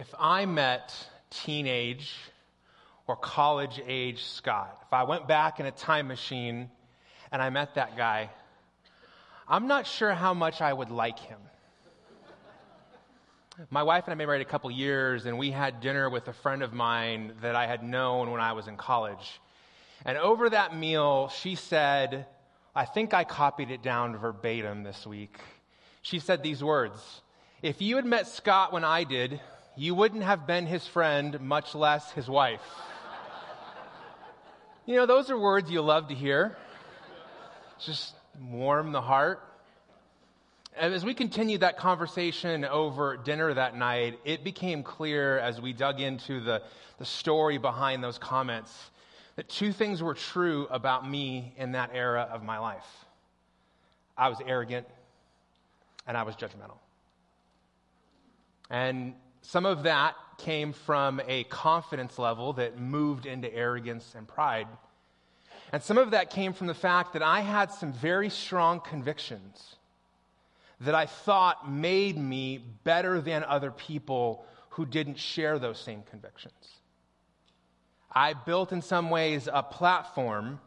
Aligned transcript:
if 0.00 0.14
I 0.18 0.46
met 0.46 0.94
teenage 1.28 2.10
or 3.06 3.16
college 3.16 3.82
age 3.86 4.24
Scott, 4.24 4.84
if 4.86 4.94
I 4.94 5.02
went 5.02 5.28
back 5.28 5.60
in 5.60 5.66
a 5.66 5.70
time 5.70 6.08
machine 6.08 6.70
and 7.30 7.42
I 7.42 7.50
met 7.50 7.74
that 7.74 7.98
guy, 7.98 8.30
I'm 9.46 9.66
not 9.66 9.86
sure 9.86 10.14
how 10.14 10.32
much 10.32 10.62
I 10.62 10.72
would 10.72 10.90
like 10.90 11.18
him. 11.18 11.38
My 13.68 13.82
wife 13.82 14.04
and 14.06 14.12
I 14.12 14.14
married 14.14 14.40
a 14.40 14.46
couple 14.46 14.70
years, 14.70 15.26
and 15.26 15.36
we 15.36 15.50
had 15.50 15.82
dinner 15.82 16.08
with 16.08 16.28
a 16.28 16.32
friend 16.32 16.62
of 16.62 16.72
mine 16.72 17.34
that 17.42 17.54
I 17.54 17.66
had 17.66 17.82
known 17.82 18.30
when 18.30 18.40
I 18.40 18.54
was 18.54 18.68
in 18.68 18.78
college. 18.78 19.38
And 20.06 20.16
over 20.16 20.48
that 20.48 20.74
meal, 20.74 21.28
she 21.28 21.56
said, 21.56 22.24
I 22.74 22.86
think 22.86 23.12
I 23.12 23.24
copied 23.24 23.70
it 23.70 23.82
down 23.82 24.16
verbatim 24.16 24.82
this 24.82 25.06
week. 25.06 25.36
She 26.00 26.20
said 26.20 26.42
these 26.42 26.64
words 26.64 27.20
If 27.60 27.82
you 27.82 27.96
had 27.96 28.06
met 28.06 28.26
Scott 28.28 28.72
when 28.72 28.82
I 28.82 29.04
did, 29.04 29.38
you 29.76 29.94
wouldn't 29.94 30.22
have 30.22 30.46
been 30.46 30.66
his 30.66 30.86
friend, 30.86 31.40
much 31.40 31.74
less 31.74 32.10
his 32.12 32.28
wife. 32.28 32.60
you 34.86 34.96
know, 34.96 35.06
those 35.06 35.30
are 35.30 35.38
words 35.38 35.70
you 35.70 35.80
love 35.82 36.08
to 36.08 36.14
hear. 36.14 36.56
Just 37.78 38.14
warm 38.40 38.92
the 38.92 39.00
heart. 39.00 39.42
And 40.76 40.94
As 40.94 41.04
we 41.04 41.14
continued 41.14 41.60
that 41.60 41.76
conversation 41.76 42.64
over 42.64 43.16
dinner 43.16 43.52
that 43.54 43.76
night, 43.76 44.18
it 44.24 44.44
became 44.44 44.82
clear 44.82 45.38
as 45.38 45.60
we 45.60 45.72
dug 45.72 46.00
into 46.00 46.40
the, 46.40 46.62
the 46.98 47.04
story 47.04 47.58
behind 47.58 48.02
those 48.04 48.18
comments 48.18 48.90
that 49.36 49.48
two 49.48 49.72
things 49.72 50.02
were 50.02 50.14
true 50.14 50.66
about 50.70 51.08
me 51.08 51.54
in 51.56 51.72
that 51.72 51.90
era 51.94 52.28
of 52.30 52.42
my 52.42 52.58
life 52.58 52.86
I 54.20 54.28
was 54.28 54.38
arrogant 54.46 54.86
and 56.06 56.14
I 56.14 56.24
was 56.24 56.36
judgmental. 56.36 56.76
And 58.68 59.14
some 59.42 59.66
of 59.66 59.84
that 59.84 60.14
came 60.38 60.72
from 60.72 61.20
a 61.26 61.44
confidence 61.44 62.18
level 62.18 62.54
that 62.54 62.78
moved 62.78 63.26
into 63.26 63.52
arrogance 63.52 64.14
and 64.16 64.26
pride. 64.26 64.66
And 65.72 65.82
some 65.82 65.98
of 65.98 66.12
that 66.12 66.30
came 66.30 66.52
from 66.52 66.66
the 66.66 66.74
fact 66.74 67.12
that 67.12 67.22
I 67.22 67.40
had 67.40 67.70
some 67.70 67.92
very 67.92 68.30
strong 68.30 68.80
convictions 68.80 69.76
that 70.80 70.94
I 70.94 71.06
thought 71.06 71.70
made 71.70 72.16
me 72.16 72.58
better 72.84 73.20
than 73.20 73.44
other 73.44 73.70
people 73.70 74.44
who 74.70 74.86
didn't 74.86 75.18
share 75.18 75.58
those 75.58 75.78
same 75.78 76.02
convictions. 76.02 76.54
I 78.10 78.32
built, 78.32 78.72
in 78.72 78.82
some 78.82 79.10
ways, 79.10 79.48
a 79.52 79.62
platform 79.62 80.58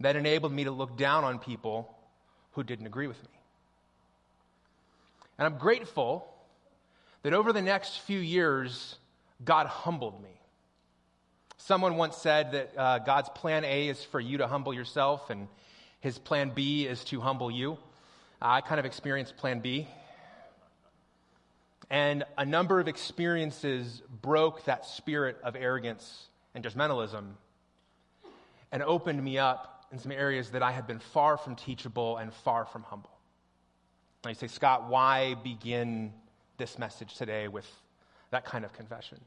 that 0.00 0.16
enabled 0.16 0.52
me 0.52 0.64
to 0.64 0.70
look 0.70 0.96
down 0.96 1.24
on 1.24 1.38
people 1.38 1.96
who 2.52 2.62
didn't 2.62 2.86
agree 2.86 3.06
with 3.06 3.22
me. 3.22 3.30
And 5.38 5.46
I'm 5.46 5.58
grateful 5.58 6.31
that 7.22 7.34
over 7.34 7.52
the 7.52 7.62
next 7.62 8.00
few 8.00 8.18
years, 8.18 8.96
God 9.44 9.66
humbled 9.66 10.22
me. 10.22 10.30
Someone 11.58 11.96
once 11.96 12.16
said 12.16 12.52
that 12.52 12.72
uh, 12.76 12.98
God's 12.98 13.28
plan 13.28 13.64
A 13.64 13.88
is 13.88 14.02
for 14.02 14.18
you 14.18 14.38
to 14.38 14.48
humble 14.48 14.74
yourself, 14.74 15.30
and 15.30 15.46
his 16.00 16.18
plan 16.18 16.50
B 16.54 16.86
is 16.86 17.04
to 17.04 17.20
humble 17.20 17.50
you. 17.50 17.78
I 18.40 18.60
kind 18.60 18.80
of 18.80 18.86
experienced 18.86 19.36
plan 19.36 19.60
B. 19.60 19.86
And 21.88 22.24
a 22.36 22.44
number 22.44 22.80
of 22.80 22.88
experiences 22.88 24.02
broke 24.22 24.64
that 24.64 24.86
spirit 24.86 25.36
of 25.44 25.54
arrogance 25.54 26.26
and 26.54 26.64
judgmentalism 26.64 27.34
and 28.72 28.82
opened 28.82 29.22
me 29.22 29.38
up 29.38 29.86
in 29.92 29.98
some 29.98 30.10
areas 30.10 30.50
that 30.50 30.62
I 30.62 30.72
had 30.72 30.86
been 30.86 30.98
far 30.98 31.36
from 31.36 31.54
teachable 31.54 32.16
and 32.16 32.32
far 32.32 32.64
from 32.64 32.82
humble. 32.82 33.10
Now 34.24 34.30
you 34.30 34.34
say, 34.34 34.46
Scott, 34.46 34.88
why 34.88 35.34
begin 35.34 36.12
this 36.62 36.78
message 36.78 37.16
today 37.16 37.48
with 37.48 37.66
that 38.30 38.44
kind 38.44 38.64
of 38.64 38.72
confession? 38.72 39.18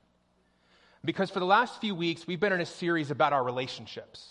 Because 1.03 1.29
for 1.29 1.41
the 1.41 1.45
last 1.45 1.81
few 1.81 1.93
weeks, 1.93 2.25
we've 2.25 2.39
been 2.39 2.53
in 2.53 2.61
a 2.61 2.65
series 2.65 3.11
about 3.11 3.33
our 3.33 3.43
relationships. 3.43 4.29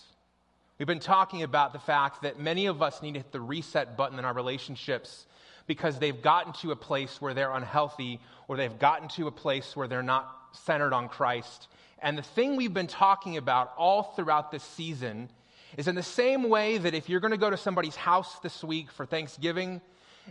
We've 0.79 0.87
been 0.87 0.99
talking 0.99 1.43
about 1.43 1.71
the 1.71 1.77
fact 1.77 2.23
that 2.23 2.39
many 2.39 2.65
of 2.65 2.81
us 2.81 3.03
need 3.03 3.13
to 3.13 3.19
hit 3.19 3.31
the 3.31 3.39
reset 3.39 3.95
button 3.95 4.17
in 4.17 4.25
our 4.25 4.33
relationships 4.33 5.27
because 5.67 5.99
they've 5.99 6.19
gotten 6.19 6.53
to 6.53 6.71
a 6.71 6.75
place 6.75 7.21
where 7.21 7.35
they're 7.35 7.53
unhealthy 7.53 8.19
or 8.47 8.57
they've 8.57 8.79
gotten 8.79 9.07
to 9.09 9.27
a 9.27 9.31
place 9.31 9.75
where 9.75 9.87
they're 9.87 10.01
not 10.01 10.27
centered 10.53 10.91
on 10.91 11.07
Christ. 11.07 11.67
And 11.99 12.17
the 12.17 12.23
thing 12.23 12.55
we've 12.55 12.73
been 12.73 12.87
talking 12.87 13.37
about 13.37 13.71
all 13.77 14.01
throughout 14.01 14.51
this 14.51 14.63
season 14.63 15.29
is 15.77 15.87
in 15.87 15.93
the 15.93 16.01
same 16.01 16.49
way 16.49 16.79
that 16.79 16.95
if 16.95 17.07
you're 17.07 17.19
going 17.19 17.31
to 17.31 17.37
go 17.37 17.51
to 17.51 17.57
somebody's 17.57 17.95
house 17.95 18.39
this 18.39 18.63
week 18.63 18.89
for 18.89 19.05
Thanksgiving, 19.05 19.79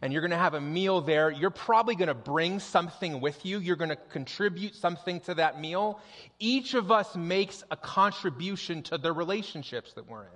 and 0.03 0.12
you're 0.12 0.22
going 0.22 0.31
to 0.31 0.37
have 0.37 0.55
a 0.55 0.60
meal 0.60 1.00
there, 1.00 1.31
you're 1.31 1.50
probably 1.50 1.94
going 1.94 2.09
to 2.09 2.15
bring 2.15 2.60
something 2.60 3.21
with 3.21 3.44
you. 3.47 3.59
You're 3.59 3.77
going 3.77 3.91
to 3.91 3.97
contribute 3.97 4.75
something 4.75 5.21
to 5.21 5.34
that 5.34 5.60
meal. 5.60 6.00
Each 6.38 6.75
of 6.75 6.91
us 6.91 7.15
makes 7.15 7.62
a 7.71 7.77
contribution 7.77 8.82
to 8.84 8.99
the 8.99 9.12
relationships 9.12 9.93
that 9.94 10.09
we're 10.09 10.22
in. 10.22 10.28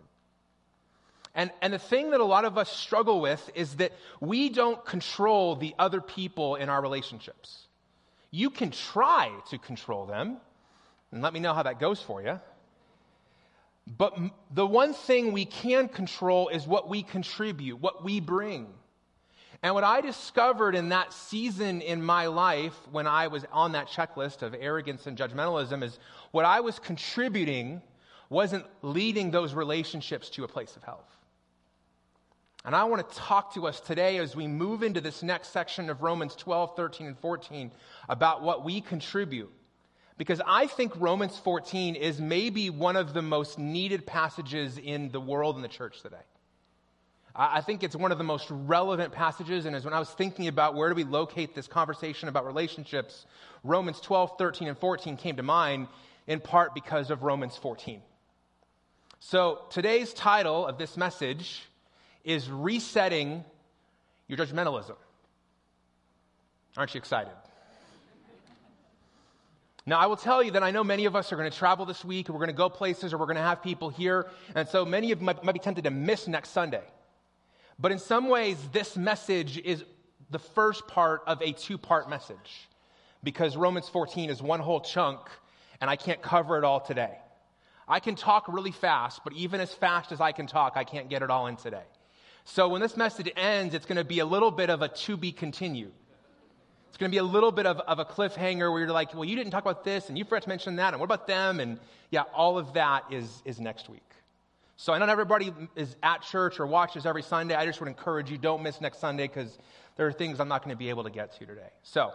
And, 1.35 1.53
and 1.63 1.73
the 1.73 1.79
thing 1.79 2.11
that 2.11 2.21
a 2.21 2.25
lot 2.25 2.45
of 2.45 2.59
us 2.59 2.71
struggle 2.71 3.21
with 3.21 3.51
is 3.55 3.77
that 3.77 3.93
we 4.21 4.49
don't 4.49 4.85
control 4.85 5.57
the 5.57 5.75
other 5.79 6.01
people 6.01 6.57
in 6.57 6.69
our 6.69 6.81
relationships. 6.81 7.67
You 8.31 8.51
can 8.51 8.71
try 8.71 9.31
to 9.51 9.59
control 9.59 10.07
them, 10.07 10.39
and 11.13 11.23
let 11.23 11.33
me 11.33 11.41
know 11.41 11.55
how 11.55 11.63
that 11.63 11.79
goes 11.79 12.03
for 12.03 12.23
you. 12.23 12.41
But 13.87 14.19
the 14.53 14.67
one 14.67 14.93
thing 14.93 15.33
we 15.33 15.45
can 15.45 15.89
control 15.89 16.49
is 16.49 16.67
what 16.67 16.89
we 16.89 17.03
contribute, 17.03 17.81
what 17.81 18.05
we 18.05 18.21
bring. 18.21 18.67
And 19.63 19.75
what 19.75 19.85
I 19.85 20.01
discovered 20.01 20.77
in 20.77 20.91
that 20.91 21.13
season 21.13 21.81
in 21.81 22.03
my 22.03 22.27
life 22.27 22.79
when 22.93 23.07
I 23.07 23.27
was 23.27 23.45
on 23.53 23.73
that 23.73 23.89
checklist 23.89 24.43
of 24.43 24.55
arrogance 24.59 25.07
and 25.07 25.19
judgmentalism 25.19 25.83
is 25.83 25.99
what 26.31 26.45
I 26.45 26.61
was 26.61 26.79
contributing 26.79 27.83
wasn't 28.31 28.67
leading 28.83 29.31
those 29.31 29.55
relationships 29.55 30.31
to 30.31 30.45
a 30.45 30.49
place 30.49 30.77
of 30.77 30.83
health. 30.85 31.09
And 32.65 32.77
I 32.77 32.85
want 32.85 33.09
to 33.09 33.17
talk 33.17 33.55
to 33.55 33.67
us 33.67 33.81
today 33.81 34.19
as 34.19 34.37
we 34.37 34.47
move 34.47 34.83
into 34.83 35.01
this 35.01 35.23
next 35.23 35.49
section 35.49 35.91
of 35.91 36.03
Romans 36.03 36.37
12, 36.37 36.77
13, 36.77 37.07
and 37.07 37.19
14 37.19 37.73
about 38.09 38.43
what 38.43 38.65
we 38.65 38.81
contribute. 38.81 39.51
Because 40.19 40.41
I 40.47 40.67
think 40.67 40.93
Romans 40.97 41.39
14 41.39 41.95
is 41.95 42.21
maybe 42.21 42.71
one 42.71 42.97
of 42.97 43.15
the 43.15 43.23
most 43.23 43.59
needed 43.59 44.05
passages 44.05 44.77
in 44.77 45.11
the 45.11 45.21
world 45.21 45.55
and 45.55 45.65
the 45.65 45.69
church 45.69 46.03
today. 46.03 46.17
I 47.41 47.61
think 47.61 47.85
it's 47.85 47.95
one 47.95 48.11
of 48.11 48.19
the 48.19 48.25
most 48.25 48.49
relevant 48.51 49.13
passages. 49.13 49.65
And 49.65 49.77
as 49.77 49.85
when 49.85 49.95
I 49.95 50.01
was 50.01 50.11
thinking 50.11 50.49
about 50.49 50.75
where 50.75 50.89
do 50.89 50.97
we 50.97 51.05
locate 51.05 51.55
this 51.55 51.69
conversation 51.69 52.29
about 52.29 52.45
relationships, 52.45 53.27
Romans 53.63 54.01
12, 54.01 54.33
13, 54.37 54.67
and 54.67 54.77
14 54.77 55.17
came 55.17 55.37
to 55.37 55.45
mind 55.45 55.87
in 56.27 56.41
part 56.41 56.75
because 56.75 57.13
of 57.13 57.23
Romans 57.23 57.57
14. 57.57 58.03
So 59.21 59.61
today's 59.71 60.13
title 60.13 60.67
of 60.67 60.79
this 60.79 60.97
message 60.97 61.63
is 62.25 62.51
Resetting 62.51 63.45
Your 64.27 64.37
Judgmentalism. 64.37 64.97
Aren't 66.77 66.93
you 66.93 66.99
excited? 66.99 67.33
Now, 69.87 70.01
I 70.01 70.07
will 70.07 70.17
tell 70.17 70.43
you 70.43 70.51
that 70.51 70.63
I 70.65 70.73
know 70.73 70.83
many 70.83 71.05
of 71.05 71.15
us 71.15 71.33
are 71.33 71.37
going 71.37 71.51
to 71.51 71.57
travel 71.57 71.87
this 71.87 72.05
week, 72.05 72.29
we're 72.29 72.35
going 72.35 72.49
to 72.49 72.53
go 72.53 72.69
places, 72.69 73.13
or 73.13 73.19
we're 73.19 73.27
going 73.27 73.37
to 73.37 73.43
have 73.43 73.63
people 73.63 73.91
here. 73.91 74.27
And 74.57 74.69
so 74.69 74.85
many 74.85 75.13
of 75.13 75.21
you 75.21 75.25
might, 75.25 75.43
might 75.45 75.53
be 75.53 75.61
tempted 75.61 75.85
to 75.85 75.91
miss 75.91 76.27
next 76.27 76.51
Sunday. 76.51 76.83
But 77.79 77.93
in 77.93 77.99
some 77.99 78.29
ways, 78.29 78.57
this 78.73 78.97
message 78.97 79.59
is 79.59 79.85
the 80.31 80.39
first 80.39 80.87
part 80.89 81.23
of 81.27 81.41
a 81.43 81.53
two 81.53 81.79
part 81.79 82.11
message 82.11 82.69
because 83.23 83.57
Romans 83.57 83.89
14 83.89 84.31
is 84.31 84.43
one 84.43 84.61
whole 84.61 84.81
chunk 84.81 85.21
and 85.81 85.89
I 85.89 85.97
can't 85.97 86.21
cover 86.21 86.59
it 86.59 86.65
all 86.65 86.81
today. 86.81 87.17
I 87.87 88.01
can 88.01 88.17
talk 88.17 88.47
really 88.49 88.73
fast, 88.73 89.23
but 89.25 89.33
even 89.33 89.61
as 89.61 89.73
fast 89.73 90.13
as 90.13 90.21
I 90.21 90.33
can 90.33 90.47
talk, 90.47 90.75
I 90.77 90.85
can't 90.85 91.09
get 91.09 91.23
it 91.23 91.31
all 91.31 91.47
in 91.47 91.57
today. 91.57 91.85
So 92.45 92.69
when 92.69 92.81
this 92.81 92.97
message 92.97 93.31
ends, 93.37 93.75
it's 93.75 93.87
going 93.87 93.97
to 93.97 94.05
be 94.05 94.19
a 94.19 94.27
little 94.27 94.51
bit 94.51 94.71
of 94.71 94.83
a 94.83 94.89
to 94.89 95.17
be 95.17 95.33
continued. 95.33 95.93
It's 96.89 96.97
going 96.97 97.11
to 97.11 97.15
be 97.15 97.19
a 97.19 97.25
little 97.25 97.53
bit 97.53 97.67
of, 97.67 97.79
of 97.81 97.99
a 97.99 98.05
cliffhanger 98.05 98.71
where 98.71 98.81
you're 98.81 98.91
like, 98.91 99.15
well, 99.15 99.25
you 99.25 99.37
didn't 99.37 99.53
talk 99.53 99.63
about 99.63 99.85
this 99.85 100.09
and 100.09 100.19
you 100.19 100.25
forgot 100.25 100.43
to 100.43 100.49
mention 100.49 100.77
that, 100.77 100.95
and 100.95 101.01
what 101.01 101.05
about 101.05 101.27
them? 101.27 101.61
And 101.61 101.79
yeah, 102.11 102.23
all 102.35 102.59
of 102.59 102.75
that 102.75 103.05
is, 103.11 103.43
is 103.45 103.61
next 103.61 103.89
week. 103.89 104.08
So 104.81 104.93
I 104.93 104.99
know 104.99 105.07
everybody 105.07 105.53
is 105.75 105.97
at 106.05 106.23
church 106.23 106.61
or 106.61 106.67
watches 106.67 107.05
every 107.05 107.25
Sunday. 107.25 107.57
I 107.57 107.67
just 107.67 107.81
would 107.81 107.89
encourage 107.89 108.31
you 108.31 108.39
don't 108.39 108.63
miss 108.63 108.81
next 108.81 109.01
Sunday 109.01 109.27
because 109.27 109.59
there 109.97 110.07
are 110.07 110.13
things 110.13 110.39
I'm 110.39 110.47
not 110.47 110.63
going 110.63 110.73
to 110.73 110.79
be 110.79 110.89
able 110.89 111.03
to 111.03 111.11
get 111.11 111.37
to 111.41 111.47
today. 111.47 111.71
So, 111.83 112.13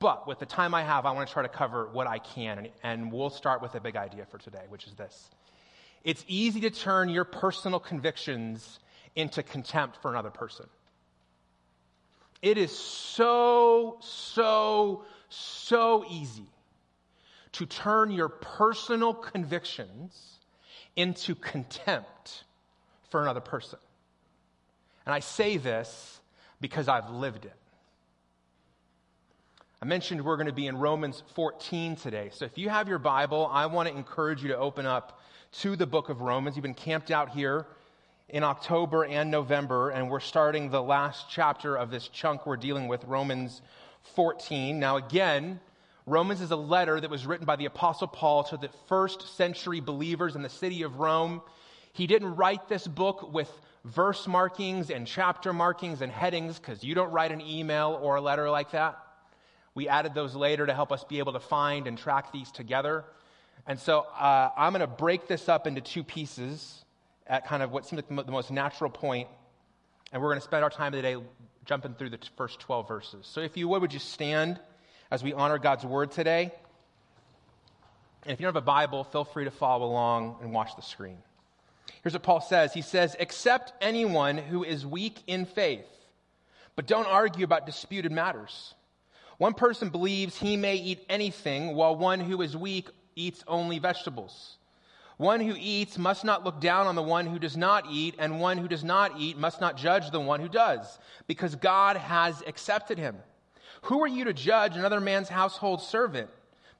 but 0.00 0.28
with 0.28 0.38
the 0.38 0.44
time 0.44 0.74
I 0.74 0.82
have, 0.82 1.06
I 1.06 1.12
want 1.12 1.26
to 1.26 1.32
try 1.32 1.42
to 1.42 1.48
cover 1.48 1.88
what 1.90 2.06
I 2.06 2.18
can, 2.18 2.58
and, 2.58 2.68
and 2.82 3.10
we'll 3.10 3.30
start 3.30 3.62
with 3.62 3.74
a 3.74 3.80
big 3.80 3.96
idea 3.96 4.26
for 4.26 4.36
today, 4.36 4.64
which 4.68 4.86
is 4.86 4.92
this. 4.92 5.30
It's 6.04 6.22
easy 6.28 6.60
to 6.60 6.70
turn 6.70 7.08
your 7.08 7.24
personal 7.24 7.80
convictions 7.80 8.80
into 9.16 9.42
contempt 9.42 9.96
for 10.02 10.10
another 10.10 10.30
person. 10.30 10.66
It 12.42 12.58
is 12.58 12.78
so, 12.78 13.96
so, 14.02 15.06
so 15.30 16.04
easy 16.10 16.50
to 17.52 17.64
turn 17.64 18.10
your 18.10 18.28
personal 18.28 19.14
convictions 19.14 20.33
into 20.96 21.34
contempt 21.34 22.44
for 23.10 23.22
another 23.22 23.40
person. 23.40 23.78
And 25.06 25.14
I 25.14 25.20
say 25.20 25.56
this 25.56 26.20
because 26.60 26.88
I've 26.88 27.10
lived 27.10 27.44
it. 27.44 27.56
I 29.82 29.86
mentioned 29.86 30.24
we're 30.24 30.36
going 30.36 30.46
to 30.46 30.52
be 30.52 30.66
in 30.66 30.78
Romans 30.78 31.22
14 31.34 31.96
today. 31.96 32.30
So 32.32 32.46
if 32.46 32.56
you 32.56 32.70
have 32.70 32.88
your 32.88 32.98
Bible, 32.98 33.48
I 33.52 33.66
want 33.66 33.88
to 33.88 33.94
encourage 33.94 34.42
you 34.42 34.48
to 34.48 34.56
open 34.56 34.86
up 34.86 35.20
to 35.60 35.76
the 35.76 35.86
book 35.86 36.08
of 36.08 36.22
Romans. 36.22 36.56
You've 36.56 36.62
been 36.62 36.72
camped 36.72 37.10
out 37.10 37.30
here 37.30 37.66
in 38.30 38.42
October 38.42 39.04
and 39.04 39.30
November, 39.30 39.90
and 39.90 40.10
we're 40.10 40.20
starting 40.20 40.70
the 40.70 40.82
last 40.82 41.26
chapter 41.28 41.76
of 41.76 41.90
this 41.90 42.08
chunk 42.08 42.46
we're 42.46 42.56
dealing 42.56 42.88
with, 42.88 43.04
Romans 43.04 43.60
14. 44.14 44.80
Now, 44.80 44.96
again, 44.96 45.60
Romans 46.06 46.42
is 46.42 46.50
a 46.50 46.56
letter 46.56 47.00
that 47.00 47.08
was 47.08 47.24
written 47.26 47.46
by 47.46 47.56
the 47.56 47.64
Apostle 47.64 48.08
Paul 48.08 48.44
to 48.44 48.58
the 48.58 48.68
first 48.88 49.36
century 49.36 49.80
believers 49.80 50.36
in 50.36 50.42
the 50.42 50.50
city 50.50 50.82
of 50.82 50.98
Rome. 50.98 51.40
He 51.94 52.06
didn't 52.06 52.36
write 52.36 52.68
this 52.68 52.86
book 52.86 53.32
with 53.32 53.50
verse 53.84 54.26
markings 54.26 54.90
and 54.90 55.06
chapter 55.06 55.54
markings 55.54 56.02
and 56.02 56.12
headings 56.12 56.58
because 56.58 56.84
you 56.84 56.94
don't 56.94 57.10
write 57.10 57.32
an 57.32 57.40
email 57.40 57.98
or 58.02 58.16
a 58.16 58.20
letter 58.20 58.50
like 58.50 58.72
that. 58.72 58.98
We 59.74 59.88
added 59.88 60.14
those 60.14 60.34
later 60.34 60.66
to 60.66 60.74
help 60.74 60.92
us 60.92 61.04
be 61.04 61.20
able 61.20 61.32
to 61.32 61.40
find 61.40 61.86
and 61.86 61.96
track 61.96 62.32
these 62.32 62.50
together. 62.50 63.04
And 63.66 63.78
so 63.78 64.00
uh, 64.00 64.50
I'm 64.56 64.72
going 64.72 64.80
to 64.80 64.86
break 64.86 65.26
this 65.26 65.48
up 65.48 65.66
into 65.66 65.80
two 65.80 66.04
pieces 66.04 66.84
at 67.26 67.46
kind 67.46 67.62
of 67.62 67.72
what 67.72 67.86
seems 67.86 68.02
like 68.10 68.26
the 68.26 68.32
most 68.32 68.50
natural 68.50 68.90
point, 68.90 69.28
And 70.12 70.20
we're 70.20 70.28
going 70.28 70.40
to 70.40 70.44
spend 70.44 70.64
our 70.64 70.70
time 70.70 70.92
today 70.92 71.16
jumping 71.64 71.94
through 71.94 72.10
the 72.10 72.18
first 72.36 72.60
12 72.60 72.86
verses. 72.86 73.26
So 73.26 73.40
if 73.40 73.56
you 73.56 73.68
would, 73.68 73.80
would 73.80 73.94
you 73.94 73.98
stand 73.98 74.60
as 75.14 75.22
we 75.22 75.32
honor 75.32 75.58
God's 75.58 75.86
word 75.86 76.10
today? 76.10 76.50
And 78.24 78.32
if 78.32 78.40
you 78.40 78.44
don't 78.44 78.54
have 78.54 78.62
a 78.62 78.66
Bible, 78.66 79.04
feel 79.04 79.24
free 79.24 79.44
to 79.44 79.50
follow 79.52 79.86
along 79.86 80.38
and 80.42 80.52
watch 80.52 80.74
the 80.74 80.82
screen. 80.82 81.18
Here's 82.02 82.14
what 82.14 82.24
Paul 82.24 82.40
says 82.40 82.74
He 82.74 82.82
says, 82.82 83.14
Accept 83.20 83.72
anyone 83.80 84.36
who 84.36 84.64
is 84.64 84.84
weak 84.84 85.22
in 85.28 85.46
faith, 85.46 85.86
but 86.74 86.88
don't 86.88 87.06
argue 87.06 87.44
about 87.44 87.64
disputed 87.64 88.10
matters. 88.10 88.74
One 89.38 89.54
person 89.54 89.90
believes 89.90 90.36
he 90.36 90.56
may 90.56 90.76
eat 90.76 91.04
anything, 91.08 91.76
while 91.76 91.94
one 91.94 92.18
who 92.18 92.42
is 92.42 92.56
weak 92.56 92.88
eats 93.14 93.44
only 93.46 93.78
vegetables. 93.78 94.56
One 95.16 95.40
who 95.40 95.54
eats 95.56 95.96
must 95.96 96.24
not 96.24 96.42
look 96.42 96.60
down 96.60 96.88
on 96.88 96.96
the 96.96 97.02
one 97.02 97.26
who 97.26 97.38
does 97.38 97.56
not 97.56 97.86
eat, 97.88 98.16
and 98.18 98.40
one 98.40 98.58
who 98.58 98.66
does 98.66 98.82
not 98.82 99.20
eat 99.20 99.38
must 99.38 99.60
not 99.60 99.76
judge 99.76 100.10
the 100.10 100.20
one 100.20 100.40
who 100.40 100.48
does, 100.48 100.98
because 101.28 101.54
God 101.54 101.96
has 101.96 102.42
accepted 102.48 102.98
him. 102.98 103.16
Who 103.84 104.02
are 104.02 104.08
you 104.08 104.24
to 104.24 104.32
judge 104.32 104.76
another 104.76 105.00
man's 105.00 105.28
household 105.28 105.82
servant? 105.82 106.30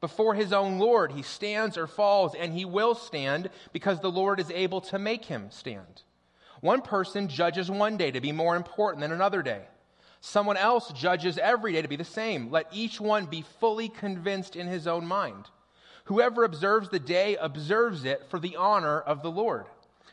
Before 0.00 0.34
his 0.34 0.52
own 0.52 0.78
Lord, 0.78 1.12
he 1.12 1.22
stands 1.22 1.76
or 1.76 1.86
falls, 1.86 2.34
and 2.34 2.52
he 2.52 2.64
will 2.64 2.94
stand, 2.94 3.50
because 3.72 4.00
the 4.00 4.10
Lord 4.10 4.40
is 4.40 4.50
able 4.50 4.80
to 4.82 4.98
make 4.98 5.24
him 5.26 5.50
stand. 5.50 6.02
One 6.60 6.80
person 6.80 7.28
judges 7.28 7.70
one 7.70 7.96
day 7.98 8.10
to 8.10 8.20
be 8.20 8.32
more 8.32 8.56
important 8.56 9.02
than 9.02 9.12
another 9.12 9.42
day. 9.42 9.62
Someone 10.20 10.56
else 10.56 10.92
judges 10.92 11.36
every 11.36 11.72
day 11.72 11.82
to 11.82 11.88
be 11.88 11.96
the 11.96 12.04
same. 12.04 12.50
Let 12.50 12.68
each 12.72 12.98
one 12.98 13.26
be 13.26 13.44
fully 13.60 13.90
convinced 13.90 14.56
in 14.56 14.66
his 14.66 14.86
own 14.86 15.06
mind. 15.06 15.44
Whoever 16.04 16.44
observes 16.44 16.88
the 16.88 16.98
day 16.98 17.36
observes 17.36 18.04
it 18.06 18.24
for 18.30 18.38
the 18.38 18.56
honor 18.56 19.00
of 19.00 19.22
the 19.22 19.30
Lord. 19.30 19.66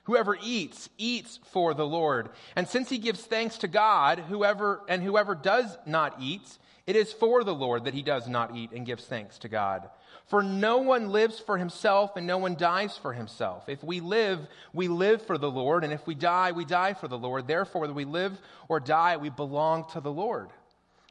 Whoever 0.04 0.38
eats, 0.44 0.90
eats 0.98 1.40
for 1.52 1.74
the 1.74 1.88
Lord. 1.88 2.30
And 2.56 2.68
since 2.68 2.90
he 2.90 2.98
gives 2.98 3.22
thanks 3.22 3.60
to 3.60 3.70
God, 3.70 4.20
whoever, 4.20 4.82
and 4.90 5.02
whoever 5.02 5.36
does 5.36 5.78
not 5.86 6.16
eat, 6.20 6.58
it 6.92 6.98
is 6.98 7.14
for 7.14 7.46
the 7.46 7.56
Lord 7.56 7.86
that 7.86 7.94
he 7.94 8.02
does 8.02 8.28
not 8.28 8.54
eat 8.54 8.74
and 8.74 8.86
gives 8.86 9.06
thanks 9.06 9.38
to 9.38 9.48
God. 9.48 9.90
For 10.28 10.44
no 10.44 10.80
one 10.80 11.08
lives 11.08 11.40
for 11.40 11.58
himself 11.58 12.18
and 12.18 12.28
no 12.28 12.38
one 12.38 12.56
dies 12.56 12.98
for 12.98 13.14
himself. 13.14 13.70
If 13.70 13.82
we 13.82 14.02
live, 14.02 14.46
we 14.74 14.90
live 14.90 15.22
for 15.22 15.38
the 15.38 15.50
Lord, 15.50 15.86
and 15.86 15.94
if 15.94 16.06
we 16.06 16.16
die, 16.16 16.52
we 16.52 16.66
die 16.66 16.94
for 16.94 17.08
the 17.08 17.18
Lord. 17.18 17.48
Therefore, 17.48 17.80
whether 17.80 17.94
we 17.94 18.04
live 18.04 18.38
or 18.68 18.82
die, 18.82 19.16
we 19.16 19.30
belong 19.30 19.86
to 19.94 20.02
the 20.02 20.12
Lord. 20.12 20.50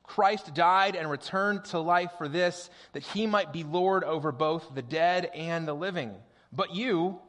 Christ 0.03 0.53
died 0.53 0.97
and 0.97 1.11
returned 1.11 1.65
to 1.67 1.79
life 1.79 2.11
for 2.19 2.29
this, 2.29 2.69
that 2.93 3.03
he 3.03 3.26
might 3.26 3.50
be 3.50 3.65
Lord 3.65 4.05
over 4.05 4.33
both 4.33 4.75
the 4.75 4.83
dead 4.83 5.31
and 5.35 5.67
the 5.67 5.73
living. 5.73 6.12
But 6.53 6.75
you, 6.75 7.21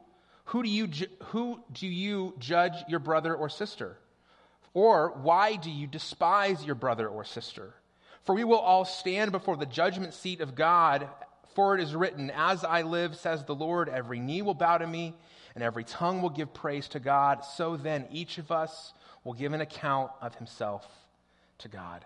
who 0.44 0.62
do 0.62 0.68
you, 0.68 0.90
who 1.28 1.62
do 1.72 1.86
you 1.86 2.34
judge 2.38 2.74
your 2.86 3.00
brother 3.00 3.34
or 3.34 3.48
sister? 3.48 3.96
Or 4.74 5.14
why 5.22 5.56
do 5.56 5.70
you 5.70 5.86
despise 5.86 6.62
your 6.66 6.74
brother 6.74 7.08
or 7.08 7.24
sister? 7.24 7.72
For 8.24 8.34
we 8.34 8.44
will 8.44 8.58
all 8.58 8.84
stand 8.84 9.32
before 9.32 9.56
the 9.56 9.66
judgment 9.66 10.14
seat 10.14 10.40
of 10.40 10.54
God. 10.54 11.08
For 11.54 11.74
it 11.74 11.82
is 11.82 11.94
written, 11.94 12.30
As 12.30 12.64
I 12.64 12.82
live, 12.82 13.16
says 13.16 13.44
the 13.44 13.54
Lord, 13.54 13.88
every 13.88 14.20
knee 14.20 14.42
will 14.42 14.54
bow 14.54 14.78
to 14.78 14.86
me, 14.86 15.14
and 15.54 15.62
every 15.62 15.84
tongue 15.84 16.22
will 16.22 16.30
give 16.30 16.54
praise 16.54 16.88
to 16.88 17.00
God. 17.00 17.44
So 17.44 17.76
then, 17.76 18.06
each 18.10 18.38
of 18.38 18.50
us 18.50 18.94
will 19.24 19.34
give 19.34 19.52
an 19.52 19.60
account 19.60 20.10
of 20.20 20.34
himself 20.36 20.86
to 21.58 21.68
God. 21.68 22.04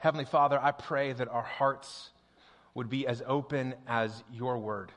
Heavenly 0.00 0.24
Father, 0.24 0.58
I 0.60 0.72
pray 0.72 1.12
that 1.12 1.28
our 1.28 1.42
hearts 1.42 2.10
would 2.74 2.88
be 2.88 3.06
as 3.06 3.22
open 3.26 3.74
as 3.86 4.24
your 4.32 4.58
word. 4.58 4.90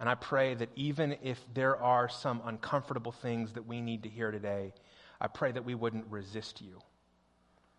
And 0.00 0.08
I 0.08 0.14
pray 0.14 0.54
that 0.54 0.70
even 0.76 1.16
if 1.22 1.44
there 1.52 1.76
are 1.76 2.08
some 2.08 2.40
uncomfortable 2.44 3.12
things 3.12 3.52
that 3.54 3.66
we 3.66 3.80
need 3.80 4.04
to 4.04 4.08
hear 4.08 4.30
today, 4.30 4.72
I 5.20 5.26
pray 5.26 5.50
that 5.52 5.64
we 5.64 5.74
wouldn't 5.74 6.06
resist 6.08 6.62
you. 6.62 6.78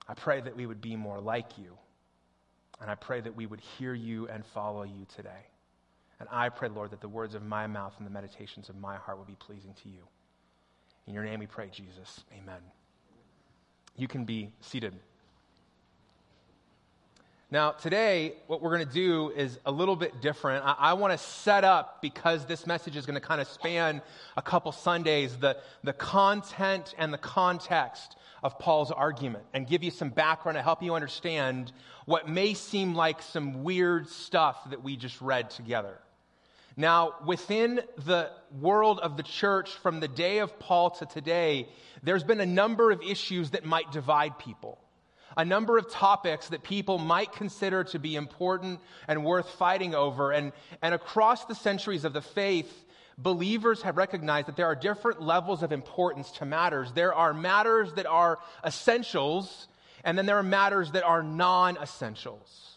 I 0.10 0.16
pray 0.16 0.42
that 0.42 0.56
we 0.56 0.66
would 0.66 0.82
be 0.82 0.96
more 0.96 1.22
like 1.22 1.58
you. 1.60 1.78
And 2.82 2.90
I 2.90 2.96
pray 2.96 3.22
that 3.22 3.36
we 3.36 3.46
would 3.46 3.60
hear 3.60 3.94
you 3.94 4.28
and 4.28 4.44
follow 4.44 4.84
you 4.84 5.06
today. 5.16 5.46
And 6.20 6.28
I 6.32 6.50
pray, 6.50 6.68
Lord, 6.68 6.92
that 6.92 7.00
the 7.00 7.08
words 7.08 7.36
of 7.36 7.44
my 7.44 7.68
mouth 7.68 7.94
and 7.98 8.08
the 8.08 8.12
meditations 8.12 8.70
of 8.70 8.76
my 8.76 8.96
heart 8.96 9.20
will 9.20 9.26
be 9.26 9.36
pleasing 9.36 9.74
to 9.84 9.90
you. 9.90 10.02
In 11.06 11.14
your 11.14 11.24
name 11.24 11.40
we 11.40 11.46
pray, 11.46 11.70
Jesus. 11.72 12.24
Amen. 12.34 12.62
You 13.96 14.08
can 14.08 14.26
be 14.26 14.50
seated. 14.62 14.96
Now, 17.52 17.72
today, 17.72 18.34
what 18.46 18.62
we're 18.62 18.76
going 18.76 18.88
to 18.88 18.94
do 18.94 19.32
is 19.36 19.58
a 19.66 19.72
little 19.72 19.96
bit 19.96 20.22
different. 20.22 20.64
I, 20.64 20.76
I 20.78 20.94
want 20.94 21.14
to 21.14 21.18
set 21.18 21.64
up, 21.64 22.00
because 22.00 22.46
this 22.46 22.68
message 22.68 22.96
is 22.96 23.08
going 23.08 23.20
to 23.20 23.28
kind 23.28 23.42
of 23.42 23.48
span 23.48 24.04
a 24.38 24.42
couple 24.44 24.72
Sundays, 24.72 25.36
the, 25.36 25.58
the 25.84 25.94
content 25.94 26.94
and 27.00 27.12
the 27.12 27.18
context 27.18 28.18
of 28.44 28.60
Paul's 28.60 28.92
argument 28.92 29.46
and 29.56 29.66
give 29.66 29.84
you 29.84 29.90
some 29.90 30.10
background 30.10 30.58
to 30.58 30.62
help 30.62 30.84
you 30.84 30.94
understand 30.94 31.72
what 32.06 32.30
may 32.30 32.54
seem 32.54 32.94
like 32.94 33.20
some 33.20 33.64
weird 33.64 34.08
stuff 34.08 34.70
that 34.70 34.84
we 34.84 34.96
just 34.96 35.20
read 35.20 35.50
together. 35.50 35.98
Now, 36.78 37.16
within 37.26 37.82
the 38.06 38.30
world 38.62 39.00
of 39.00 39.18
the 39.18 39.24
church 39.24 39.72
from 39.72 40.02
the 40.02 40.08
day 40.08 40.38
of 40.38 40.60
Paul 40.60 40.92
to 40.92 41.08
today, 41.08 41.68
there's 42.04 42.24
been 42.24 42.42
a 42.42 42.46
number 42.46 42.92
of 42.92 43.02
issues 43.02 43.50
that 43.52 43.66
might 43.66 43.92
divide 43.92 44.38
people 44.38 44.78
a 45.40 45.46
number 45.46 45.78
of 45.78 45.90
topics 45.90 46.50
that 46.50 46.64
people 46.64 46.98
might 46.98 47.32
consider 47.32 47.86
to 47.86 47.98
be 47.98 48.18
important 48.18 48.78
and 49.08 49.24
worth 49.24 49.50
fighting 49.52 49.96
over. 49.96 50.34
And, 50.34 50.52
and 50.82 50.94
across 50.94 51.46
the 51.46 51.56
centuries 51.56 52.04
of 52.04 52.12
the 52.12 52.22
faith, 52.22 52.84
believers 53.18 53.82
have 53.84 53.96
recognized 53.96 54.50
that 54.50 54.58
there 54.58 54.66
are 54.66 54.76
different 54.76 55.22
levels 55.22 55.64
of 55.64 55.72
importance 55.72 56.30
to 56.32 56.46
matters. 56.46 56.92
There 56.92 57.14
are 57.14 57.34
matters 57.34 57.94
that 57.94 58.06
are 58.06 58.40
essentials, 58.66 59.70
and 60.04 60.18
then 60.18 60.26
there 60.26 60.36
are 60.36 60.44
matters 60.44 60.92
that 60.92 61.04
are 61.04 61.24
non 61.24 61.78
essentials. 61.78 62.74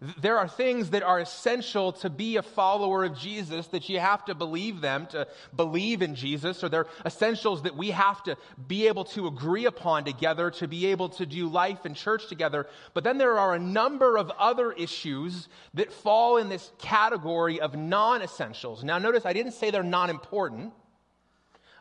There 0.00 0.38
are 0.38 0.48
things 0.48 0.90
that 0.90 1.02
are 1.02 1.18
essential 1.18 1.92
to 1.94 2.10
be 2.10 2.36
a 2.36 2.42
follower 2.42 3.04
of 3.04 3.16
Jesus 3.16 3.66
that 3.68 3.88
you 3.88 3.98
have 3.98 4.24
to 4.26 4.34
believe 4.34 4.80
them, 4.80 5.06
to 5.08 5.26
believe 5.54 6.02
in 6.02 6.14
Jesus, 6.14 6.62
or 6.62 6.68
they're 6.68 6.86
essentials 7.04 7.62
that 7.62 7.76
we 7.76 7.90
have 7.90 8.22
to 8.24 8.36
be 8.68 8.88
able 8.88 9.04
to 9.04 9.26
agree 9.26 9.64
upon 9.64 10.04
together 10.04 10.50
to 10.50 10.68
be 10.68 10.86
able 10.86 11.08
to 11.10 11.24
do 11.24 11.48
life 11.48 11.86
in 11.86 11.94
church 11.94 12.28
together. 12.28 12.66
But 12.94 13.04
then 13.04 13.18
there 13.18 13.38
are 13.38 13.54
a 13.54 13.58
number 13.58 14.18
of 14.18 14.30
other 14.32 14.72
issues 14.72 15.48
that 15.74 15.92
fall 15.92 16.36
in 16.36 16.48
this 16.48 16.70
category 16.78 17.60
of 17.60 17.74
non 17.74 18.22
essentials. 18.22 18.84
Now, 18.84 18.98
notice 18.98 19.24
I 19.24 19.32
didn't 19.32 19.52
say 19.52 19.70
they're 19.70 19.82
non 19.82 20.10
important. 20.10 20.72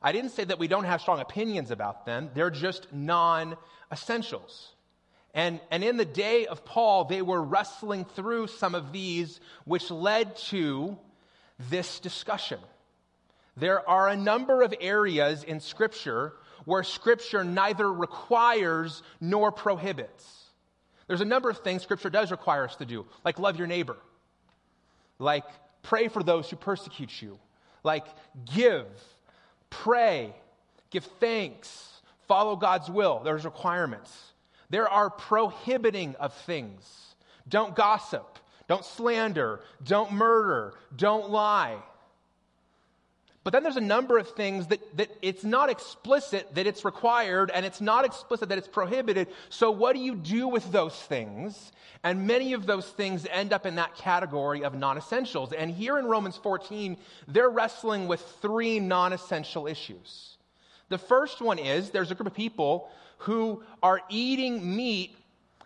I 0.01 0.11
didn't 0.11 0.31
say 0.31 0.43
that 0.43 0.59
we 0.59 0.67
don't 0.67 0.83
have 0.83 1.01
strong 1.01 1.19
opinions 1.19 1.71
about 1.71 2.05
them. 2.05 2.29
They're 2.33 2.51
just 2.51 2.93
non 2.93 3.57
essentials. 3.91 4.74
And, 5.35 5.59
and 5.69 5.83
in 5.83 5.97
the 5.97 6.05
day 6.05 6.45
of 6.45 6.63
Paul, 6.63 7.03
they 7.03 7.21
were 7.21 7.41
wrestling 7.41 8.05
through 8.05 8.47
some 8.47 8.73
of 8.73 8.93
these, 8.93 9.41
which 9.65 9.91
led 9.91 10.37
to 10.47 10.97
this 11.69 11.99
discussion. 11.99 12.59
There 13.57 13.87
are 13.87 14.07
a 14.07 14.15
number 14.15 14.61
of 14.61 14.73
areas 14.79 15.43
in 15.43 15.59
Scripture 15.59 16.33
where 16.63 16.83
Scripture 16.83 17.43
neither 17.43 17.91
requires 17.91 19.03
nor 19.19 19.51
prohibits. 19.51 20.45
There's 21.07 21.21
a 21.21 21.25
number 21.25 21.49
of 21.49 21.59
things 21.59 21.83
Scripture 21.83 22.09
does 22.09 22.31
require 22.31 22.63
us 22.63 22.77
to 22.77 22.85
do, 22.85 23.05
like 23.25 23.37
love 23.37 23.57
your 23.57 23.67
neighbor, 23.67 23.97
like 25.19 25.45
pray 25.83 26.07
for 26.07 26.23
those 26.23 26.49
who 26.49 26.55
persecute 26.55 27.21
you, 27.21 27.37
like 27.83 28.05
give, 28.53 28.87
pray, 29.69 30.33
give 30.91 31.03
thanks, 31.19 32.01
follow 32.27 32.55
God's 32.55 32.89
will. 32.89 33.21
There's 33.23 33.43
requirements. 33.43 34.11
There 34.69 34.89
are 34.89 35.09
prohibiting 35.09 36.15
of 36.15 36.33
things. 36.33 37.15
Don't 37.47 37.75
gossip. 37.75 38.39
Don't 38.67 38.83
slander. 38.83 39.61
Don't 39.83 40.11
murder. 40.11 40.73
Don't 40.95 41.29
lie. 41.29 41.77
But 43.45 43.53
then 43.53 43.61
there's 43.61 43.77
a 43.77 43.81
number 43.81 44.17
of 44.17 44.27
things 44.31 44.65
that, 44.67 44.97
that 44.97 45.15
it's 45.21 45.43
not 45.43 45.69
explicit 45.69 46.55
that 46.55 46.65
it's 46.65 46.83
required 46.83 47.51
and 47.53 47.63
it's 47.63 47.79
not 47.79 48.03
explicit 48.03 48.49
that 48.49 48.57
it's 48.57 48.67
prohibited. 48.67 49.27
So 49.49 49.69
what 49.69 49.93
do 49.93 50.01
you 50.01 50.15
do 50.15 50.47
with 50.47 50.71
those 50.71 50.95
things? 50.95 51.71
And 52.03 52.25
many 52.25 52.53
of 52.53 52.65
those 52.65 52.87
things 52.87 53.27
end 53.31 53.53
up 53.53 53.67
in 53.67 53.75
that 53.75 53.95
category 53.95 54.63
of 54.63 54.73
non 54.73 54.97
essentials. 54.97 55.53
And 55.53 55.69
here 55.69 55.99
in 55.99 56.05
Romans 56.05 56.37
14, 56.37 56.97
they're 57.27 57.49
wrestling 57.49 58.07
with 58.07 58.21
three 58.41 58.79
non 58.79 59.13
essential 59.13 59.67
issues. 59.67 60.37
The 60.89 60.97
first 60.97 61.41
one 61.41 61.59
is 61.59 61.89
there's 61.89 62.11
a 62.11 62.15
group 62.15 62.27
of 62.27 62.33
people 62.33 62.89
who 63.19 63.63
are 63.81 64.01
eating 64.09 64.75
meat 64.75 65.17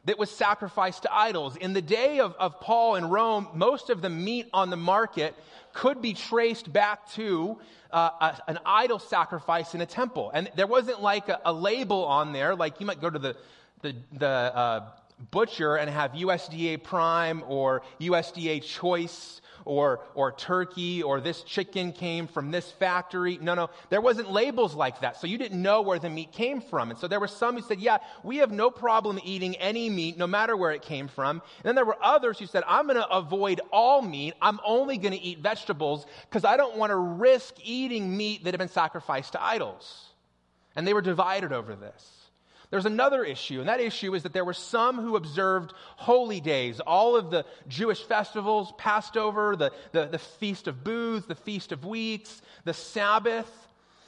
that 0.05 0.17
was 0.17 0.31
sacrificed 0.31 1.03
to 1.03 1.13
idols. 1.13 1.57
In 1.57 1.73
the 1.73 1.81
day 1.81 2.19
of, 2.19 2.33
of 2.39 2.59
Paul 2.59 2.95
in 2.95 3.09
Rome, 3.09 3.47
most 3.53 3.89
of 3.89 4.01
the 4.01 4.09
meat 4.09 4.47
on 4.53 4.69
the 4.69 4.77
market 4.77 5.35
could 5.73 6.01
be 6.01 6.13
traced 6.13 6.71
back 6.71 7.11
to 7.11 7.59
uh, 7.91 8.09
a, 8.47 8.49
an 8.49 8.59
idol 8.65 8.97
sacrifice 8.99 9.75
in 9.75 9.81
a 9.81 9.85
temple. 9.85 10.31
And 10.33 10.49
there 10.55 10.67
wasn't 10.67 11.01
like 11.01 11.29
a, 11.29 11.39
a, 11.45 11.53
label 11.53 12.05
on 12.05 12.33
there, 12.33 12.55
like 12.55 12.79
you 12.79 12.85
might 12.85 13.01
go 13.01 13.09
to 13.09 13.19
the, 13.19 13.35
the, 13.81 13.95
the 14.13 14.27
uh, 14.27 14.89
butcher 15.31 15.75
and 15.75 15.89
have 15.89 16.13
USDA 16.13 16.81
Prime 16.83 17.43
or 17.47 17.81
USDA 17.99 18.63
Choice 18.63 19.41
or, 19.69 19.99
or 20.15 20.31
turkey 20.31 21.03
or 21.03 21.21
this 21.21 21.43
chicken 21.43 21.91
came 21.91 22.25
from 22.25 22.49
this 22.49 22.71
factory. 22.71 23.37
No, 23.39 23.53
no, 23.53 23.69
there 23.89 24.01
wasn't 24.01 24.31
labels 24.31 24.73
like 24.73 25.01
that. 25.01 25.17
So 25.17 25.27
you 25.27 25.37
didn't 25.37 25.61
know 25.61 25.83
where 25.83 25.99
the 25.99 26.09
meat 26.09 26.31
came 26.31 26.59
from. 26.59 26.89
And 26.89 26.99
so 26.99 27.07
there 27.07 27.19
were 27.19 27.27
some 27.27 27.55
who 27.55 27.61
said, 27.61 27.79
yeah, 27.79 27.99
we 28.23 28.37
have 28.37 28.51
no 28.51 28.71
problem 28.71 29.19
eating 29.23 29.55
any 29.57 29.87
meat, 29.87 30.17
no 30.17 30.25
matter 30.25 30.57
where 30.57 30.71
it 30.71 30.81
came 30.81 31.07
from. 31.07 31.43
And 31.57 31.65
then 31.65 31.75
there 31.75 31.85
were 31.85 31.97
others 32.01 32.39
who 32.39 32.47
said, 32.47 32.63
I'm 32.67 32.87
going 32.87 32.97
to 32.97 33.07
avoid 33.09 33.61
all 33.71 34.01
meat. 34.01 34.33
I'm 34.41 34.59
only 34.65 34.97
going 34.97 35.13
to 35.13 35.21
eat 35.21 35.37
vegetables 35.37 36.07
because 36.27 36.43
I 36.43 36.57
don't 36.57 36.75
want 36.75 36.89
to 36.89 36.95
risk 36.95 37.53
eating 37.63 38.17
meat 38.17 38.43
that 38.43 38.53
had 38.53 38.59
been 38.59 38.69
sacrificed 38.69 39.33
to 39.33 39.43
idols. 39.43 40.07
And 40.75 40.87
they 40.87 40.95
were 40.95 41.01
divided 41.01 41.53
over 41.53 41.75
this. 41.75 42.18
There's 42.71 42.85
another 42.85 43.23
issue, 43.23 43.59
and 43.59 43.69
that 43.69 43.79
issue 43.79 44.13
is 44.13 44.23
that 44.23 44.33
there 44.33 44.45
were 44.45 44.53
some 44.53 44.99
who 44.99 45.15
observed 45.15 45.73
holy 45.95 46.39
days, 46.39 46.79
all 46.79 47.15
of 47.15 47.31
the 47.31 47.45
Jewish 47.67 48.03
festivals, 48.03 48.71
Passover, 48.77 49.55
the, 49.55 49.71
the, 49.91 50.05
the 50.05 50.19
Feast 50.19 50.67
of 50.67 50.83
Booths, 50.83 51.25
the 51.25 51.33
Feast 51.33 51.71
of 51.71 51.83
Weeks, 51.83 52.41
the 52.65 52.73
Sabbath. 52.73 53.51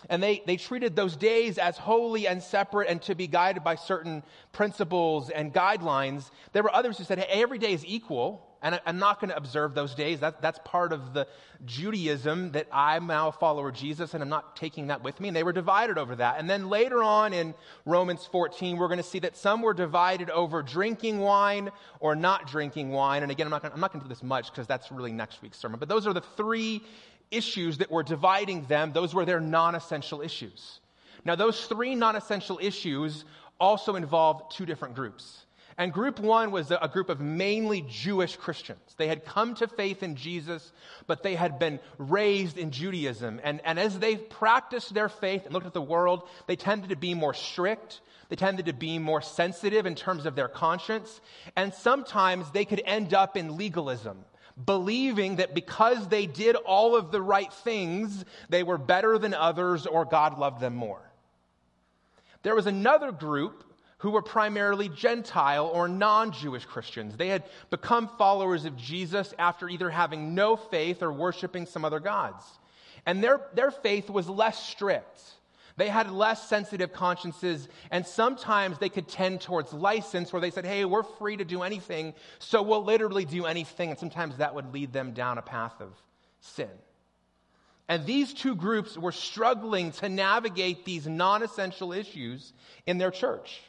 And 0.09 0.21
they, 0.21 0.43
they 0.45 0.57
treated 0.57 0.95
those 0.95 1.15
days 1.15 1.57
as 1.57 1.77
holy 1.77 2.27
and 2.27 2.41
separate 2.41 2.89
and 2.89 3.01
to 3.03 3.15
be 3.15 3.27
guided 3.27 3.63
by 3.63 3.75
certain 3.75 4.23
principles 4.51 5.29
and 5.31 5.53
guidelines. 5.53 6.29
There 6.53 6.63
were 6.63 6.73
others 6.73 6.97
who 6.97 7.03
said, 7.03 7.19
hey, 7.19 7.41
every 7.41 7.57
day 7.57 7.73
is 7.73 7.85
equal, 7.85 8.47
and 8.61 8.79
I'm 8.85 8.99
not 8.99 9.19
going 9.19 9.29
to 9.29 9.37
observe 9.37 9.73
those 9.73 9.95
days. 9.95 10.19
That, 10.19 10.41
that's 10.41 10.59
part 10.63 10.93
of 10.93 11.13
the 11.13 11.27
Judaism 11.65 12.51
that 12.51 12.67
I'm 12.71 13.07
now 13.07 13.29
a 13.29 13.31
follower 13.31 13.69
of 13.69 13.75
Jesus, 13.75 14.13
and 14.13 14.21
I'm 14.21 14.29
not 14.29 14.55
taking 14.55 14.87
that 14.87 15.03
with 15.03 15.19
me. 15.19 15.29
And 15.29 15.35
they 15.35 15.43
were 15.43 15.53
divided 15.53 15.97
over 15.97 16.15
that. 16.17 16.37
And 16.37 16.49
then 16.49 16.69
later 16.69 17.01
on 17.01 17.33
in 17.33 17.55
Romans 17.85 18.27
14, 18.31 18.77
we're 18.77 18.87
going 18.87 18.97
to 18.97 19.03
see 19.03 19.19
that 19.19 19.35
some 19.35 19.61
were 19.61 19.73
divided 19.73 20.29
over 20.29 20.61
drinking 20.61 21.19
wine 21.19 21.71
or 21.99 22.15
not 22.15 22.47
drinking 22.47 22.91
wine. 22.91 23.23
And 23.23 23.31
again, 23.31 23.51
I'm 23.51 23.51
not 23.51 23.91
going 23.91 24.01
to 24.01 24.05
do 24.05 24.09
this 24.09 24.21
much 24.21 24.51
because 24.51 24.67
that's 24.67 24.91
really 24.91 25.11
next 25.11 25.41
week's 25.41 25.57
sermon. 25.57 25.79
But 25.79 25.89
those 25.89 26.05
are 26.05 26.13
the 26.13 26.21
three 26.21 26.83
issues 27.31 27.79
that 27.79 27.89
were 27.89 28.03
dividing 28.03 28.65
them, 28.65 28.91
those 28.91 29.15
were 29.15 29.25
their 29.25 29.39
non 29.39 29.73
essential 29.73 30.21
issues. 30.21 30.81
Now, 31.25 31.35
those 31.35 31.65
three 31.65 31.95
non 31.95 32.15
essential 32.15 32.59
issues 32.61 33.25
also 33.59 33.95
involved 33.95 34.55
two 34.55 34.65
different 34.65 34.95
groups. 34.95 35.45
And 35.77 35.93
group 35.93 36.19
one 36.19 36.51
was 36.51 36.71
a 36.71 36.89
group 36.91 37.09
of 37.09 37.19
mainly 37.19 37.85
Jewish 37.87 38.35
Christians. 38.35 38.81
They 38.97 39.07
had 39.07 39.25
come 39.25 39.55
to 39.55 39.67
faith 39.67 40.03
in 40.03 40.15
Jesus, 40.15 40.71
but 41.07 41.23
they 41.23 41.35
had 41.35 41.59
been 41.59 41.79
raised 41.97 42.57
in 42.57 42.71
Judaism. 42.71 43.39
And, 43.43 43.61
and 43.63 43.79
as 43.79 43.97
they 43.99 44.15
practiced 44.15 44.93
their 44.93 45.09
faith 45.09 45.45
and 45.45 45.53
looked 45.53 45.67
at 45.67 45.73
the 45.73 45.81
world, 45.81 46.27
they 46.47 46.55
tended 46.55 46.89
to 46.89 46.95
be 46.95 47.13
more 47.13 47.33
strict. 47.33 48.01
They 48.29 48.35
tended 48.35 48.65
to 48.67 48.73
be 48.73 48.99
more 48.99 49.21
sensitive 49.21 49.85
in 49.85 49.95
terms 49.95 50.25
of 50.25 50.35
their 50.35 50.47
conscience. 50.47 51.21
And 51.55 51.73
sometimes 51.73 52.51
they 52.51 52.65
could 52.65 52.81
end 52.85 53.13
up 53.13 53.37
in 53.37 53.57
legalism 53.57 54.25
believing 54.65 55.37
that 55.37 55.55
because 55.55 56.07
they 56.07 56.25
did 56.25 56.55
all 56.55 56.95
of 56.95 57.11
the 57.11 57.21
right 57.21 57.51
things, 57.51 58.25
they 58.49 58.63
were 58.63 58.77
better 58.77 59.17
than 59.17 59.33
others 59.33 59.85
or 59.85 60.05
God 60.05 60.37
loved 60.37 60.59
them 60.59 60.75
more. 60.75 61.01
There 62.43 62.55
was 62.55 62.67
another 62.67 63.11
group 63.11 63.63
who 64.01 64.09
were 64.09 64.23
primarily 64.23 64.89
Gentile 64.89 65.67
or 65.67 65.87
non 65.87 66.31
Jewish 66.31 66.65
Christians. 66.65 67.15
They 67.15 67.27
had 67.27 67.43
become 67.69 68.09
followers 68.17 68.65
of 68.65 68.75
Jesus 68.75 69.31
after 69.37 69.69
either 69.69 69.91
having 69.91 70.33
no 70.33 70.55
faith 70.55 71.03
or 71.03 71.13
worshiping 71.13 71.67
some 71.67 71.85
other 71.85 71.99
gods. 71.99 72.43
And 73.05 73.23
their, 73.23 73.41
their 73.53 73.69
faith 73.69 74.09
was 74.09 74.27
less 74.27 74.63
strict. 74.67 75.21
They 75.77 75.87
had 75.87 76.11
less 76.11 76.49
sensitive 76.49 76.91
consciences, 76.91 77.69
and 77.91 78.05
sometimes 78.05 78.79
they 78.79 78.89
could 78.89 79.07
tend 79.07 79.39
towards 79.41 79.71
license 79.71 80.33
where 80.33 80.41
they 80.41 80.51
said, 80.51 80.65
Hey, 80.65 80.83
we're 80.83 81.03
free 81.03 81.37
to 81.37 81.45
do 81.45 81.61
anything, 81.61 82.15
so 82.39 82.63
we'll 82.63 82.83
literally 82.83 83.25
do 83.25 83.45
anything. 83.45 83.91
And 83.91 83.99
sometimes 83.99 84.37
that 84.37 84.55
would 84.55 84.73
lead 84.73 84.93
them 84.93 85.11
down 85.11 85.37
a 85.37 85.43
path 85.43 85.79
of 85.79 85.93
sin. 86.39 86.69
And 87.87 88.07
these 88.07 88.33
two 88.33 88.55
groups 88.55 88.97
were 88.97 89.11
struggling 89.11 89.91
to 89.93 90.09
navigate 90.09 90.85
these 90.85 91.05
non 91.05 91.43
essential 91.43 91.93
issues 91.93 92.51
in 92.87 92.97
their 92.97 93.11
church. 93.11 93.61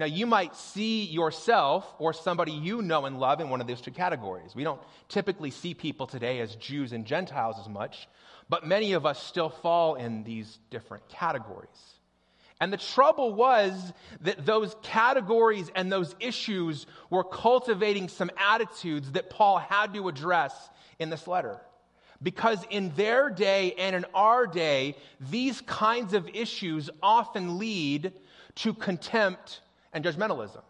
Now, 0.00 0.06
you 0.06 0.24
might 0.24 0.56
see 0.56 1.04
yourself 1.04 1.86
or 1.98 2.14
somebody 2.14 2.52
you 2.52 2.80
know 2.80 3.04
and 3.04 3.20
love 3.20 3.38
in 3.38 3.50
one 3.50 3.60
of 3.60 3.66
those 3.66 3.82
two 3.82 3.90
categories. 3.90 4.54
We 4.54 4.64
don't 4.64 4.80
typically 5.10 5.50
see 5.50 5.74
people 5.74 6.06
today 6.06 6.40
as 6.40 6.56
Jews 6.56 6.92
and 6.92 7.04
Gentiles 7.04 7.56
as 7.60 7.68
much, 7.68 8.08
but 8.48 8.66
many 8.66 8.94
of 8.94 9.04
us 9.04 9.22
still 9.22 9.50
fall 9.50 9.96
in 9.96 10.24
these 10.24 10.58
different 10.70 11.06
categories. 11.10 11.68
And 12.62 12.72
the 12.72 12.78
trouble 12.78 13.34
was 13.34 13.92
that 14.22 14.46
those 14.46 14.74
categories 14.80 15.70
and 15.74 15.92
those 15.92 16.16
issues 16.18 16.86
were 17.10 17.22
cultivating 17.22 18.08
some 18.08 18.30
attitudes 18.38 19.12
that 19.12 19.28
Paul 19.28 19.58
had 19.58 19.92
to 19.92 20.08
address 20.08 20.54
in 20.98 21.10
this 21.10 21.26
letter. 21.26 21.60
Because 22.22 22.64
in 22.70 22.94
their 22.96 23.28
day 23.28 23.74
and 23.76 23.94
in 23.94 24.06
our 24.14 24.46
day, 24.46 24.96
these 25.20 25.60
kinds 25.60 26.14
of 26.14 26.26
issues 26.32 26.88
often 27.02 27.58
lead 27.58 28.14
to 28.54 28.72
contempt 28.72 29.60
and 29.92 30.04
judgmentalism. 30.04 30.62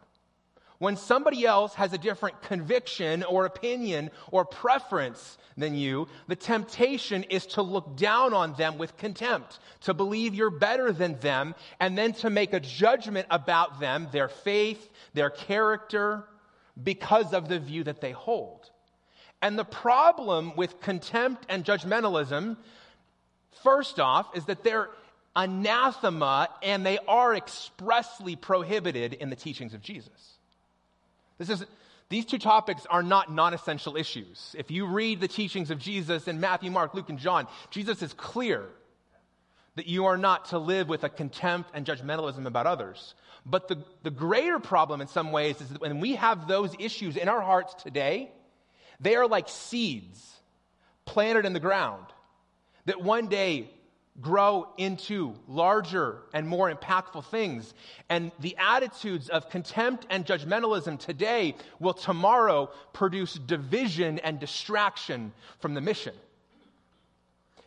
When 0.79 0.97
somebody 0.97 1.45
else 1.45 1.75
has 1.75 1.93
a 1.93 1.99
different 1.99 2.41
conviction 2.41 3.23
or 3.25 3.45
opinion 3.45 4.11
or 4.31 4.47
preference 4.47 5.37
than 5.59 5.75
you, 5.75 6.09
the 6.27 6.37
temptation 6.37 7.23
is 7.25 7.45
to 7.49 7.61
look 7.61 7.99
down 7.99 8.33
on 8.33 8.55
them 8.55 8.79
with 8.79 8.97
contempt, 8.97 9.59
to 9.83 9.93
believe 9.93 10.35
you're 10.35 10.49
better 10.49 10.91
than 10.91 11.21
them, 11.21 11.55
and 11.81 11.99
then 11.99 12.15
to 12.15 12.31
make 12.31 12.55
a 12.55 12.61
judgment 12.61 13.27
about 13.31 13.79
them, 13.79 14.09
their 14.11 14.29
faith, 14.29 14.89
their 15.13 15.29
character, 15.29 16.25
because 16.83 17.35
of 17.35 17.49
the 17.49 17.59
view 17.59 17.85
that 17.85 18.01
they 18.01 18.13
hold. 18.13 18.71
And 19.43 19.59
the 19.59 19.65
problem 19.65 20.57
with 20.57 20.81
contempt 20.81 21.45
and 21.51 21.63
judgmentalism, 21.63 22.57
first 23.63 24.01
off, 24.01 24.35
is 24.35 24.47
that 24.47 24.65
they're 24.65 24.89
anathema 25.35 26.49
and 26.63 26.85
they 26.85 26.99
are 27.07 27.35
expressly 27.35 28.37
prohibited 28.37 29.15
in 29.15 29.31
the 29.31 29.37
teachings 29.37 29.75
of 29.75 29.83
Jesus. 29.83 30.39
This 31.39 31.51
is, 31.51 31.65
these 32.09 32.27
two 32.27 32.39
topics 32.39 32.87
are 32.87 33.03
not 33.03 33.33
non 33.33 33.55
essential 33.55 33.97
issues. 33.97 34.55
If 34.59 34.71
you 34.71 34.87
read 34.87 35.21
the 35.21 35.29
teachings 35.29 35.71
of 35.71 35.79
Jesus 35.79 36.29
in 36.29 36.41
Matthew, 36.41 36.71
Mark, 36.71 36.95
Luke, 36.95 37.09
and 37.09 37.19
John, 37.19 37.47
Jesus 37.71 38.03
is 38.03 38.13
clear 38.13 38.67
that 39.77 39.87
you 39.87 40.07
are 40.07 40.19
not 40.19 40.47
to 40.47 40.59
live 40.59 40.89
with 40.89 41.05
a 41.05 41.09
contempt 41.09 41.71
and 41.73 41.87
judgmentalism 41.87 42.45
about 42.47 42.67
others. 42.67 43.15
But 43.47 43.69
the, 43.69 43.79
the 44.03 44.11
greater 44.11 44.59
problem 44.59 45.01
in 45.01 45.07
some 45.07 45.33
ways 45.33 45.61
is 45.61 45.69
that 45.69 45.81
when 45.81 46.01
we 46.01 46.17
have 46.17 46.49
those 46.49 46.75
issues 46.79 47.17
in 47.17 47.29
our 47.29 47.41
hearts 47.41 47.75
today, 47.83 48.31
they 48.99 49.15
are 49.15 49.27
like 49.27 49.49
seeds 49.49 50.37
planted 51.07 51.47
in 51.47 51.53
the 51.53 51.61
ground 51.61 52.05
that 52.85 53.01
one 53.01 53.29
day 53.29 53.71
grow 54.21 54.69
into 54.77 55.35
larger 55.49 56.23
and 56.33 56.47
more 56.47 56.73
impactful 56.73 57.25
things. 57.27 57.75
And 58.09 58.33
the 58.41 58.57
attitudes 58.59 59.29
of 59.29 59.49
contempt 59.51 60.07
and 60.11 60.27
judgmentalism 60.27 60.99
today 60.99 61.55
will 61.79 61.95
tomorrow 61.95 62.71
produce 62.93 63.35
division 63.35 64.19
and 64.21 64.39
distraction 64.39 65.33
from 65.61 65.75
the 65.75 65.81
mission. 65.81 66.15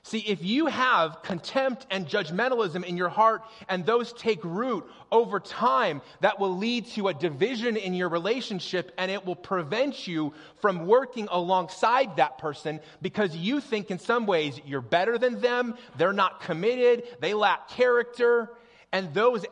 See, 0.05 0.19
if 0.19 0.43
you 0.43 0.65
have 0.65 1.24
contempt 1.24 1.88
and 1.89 2.05
judgmentalism 2.05 2.83
in 2.83 2.98
your 2.98 3.07
heart 3.07 3.41
and 3.69 3.86
those 3.86 4.12
take 4.12 4.43
root 4.43 4.86
over 5.10 5.39
time, 5.39 6.01
that 6.19 6.41
will 6.41 6.57
lead 6.57 6.88
to 6.88 7.07
a 7.07 7.13
division 7.13 7.77
in 7.77 7.93
your 7.93 8.10
relationship 8.10 8.91
and 8.98 9.10
it 9.10 9.25
will 9.25 9.38
prevent 9.38 10.05
you 10.05 10.33
from 10.60 10.88
working 10.88 11.29
alongside 11.31 12.17
that 12.17 12.38
person 12.38 12.81
because 13.01 13.33
you 13.33 13.62
think 13.62 13.91
in 13.91 14.00
some 14.00 14.25
ways 14.25 14.60
you're 14.65 14.81
better 14.81 15.17
than 15.17 15.39
them, 15.39 15.75
they're 15.98 16.12
not 16.12 16.41
committed, 16.41 17.03
they 17.22 17.33
lack 17.33 17.69
character, 17.69 18.50
and 18.91 19.13
those 19.13 19.45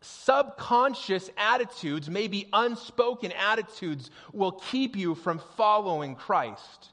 subconscious 0.00 1.30
attitudes, 1.36 2.10
maybe 2.10 2.48
unspoken 2.52 3.30
attitudes, 3.30 4.10
will 4.32 4.52
keep 4.52 4.96
you 4.96 5.14
from 5.14 5.40
following 5.56 6.16
Christ. 6.16 6.91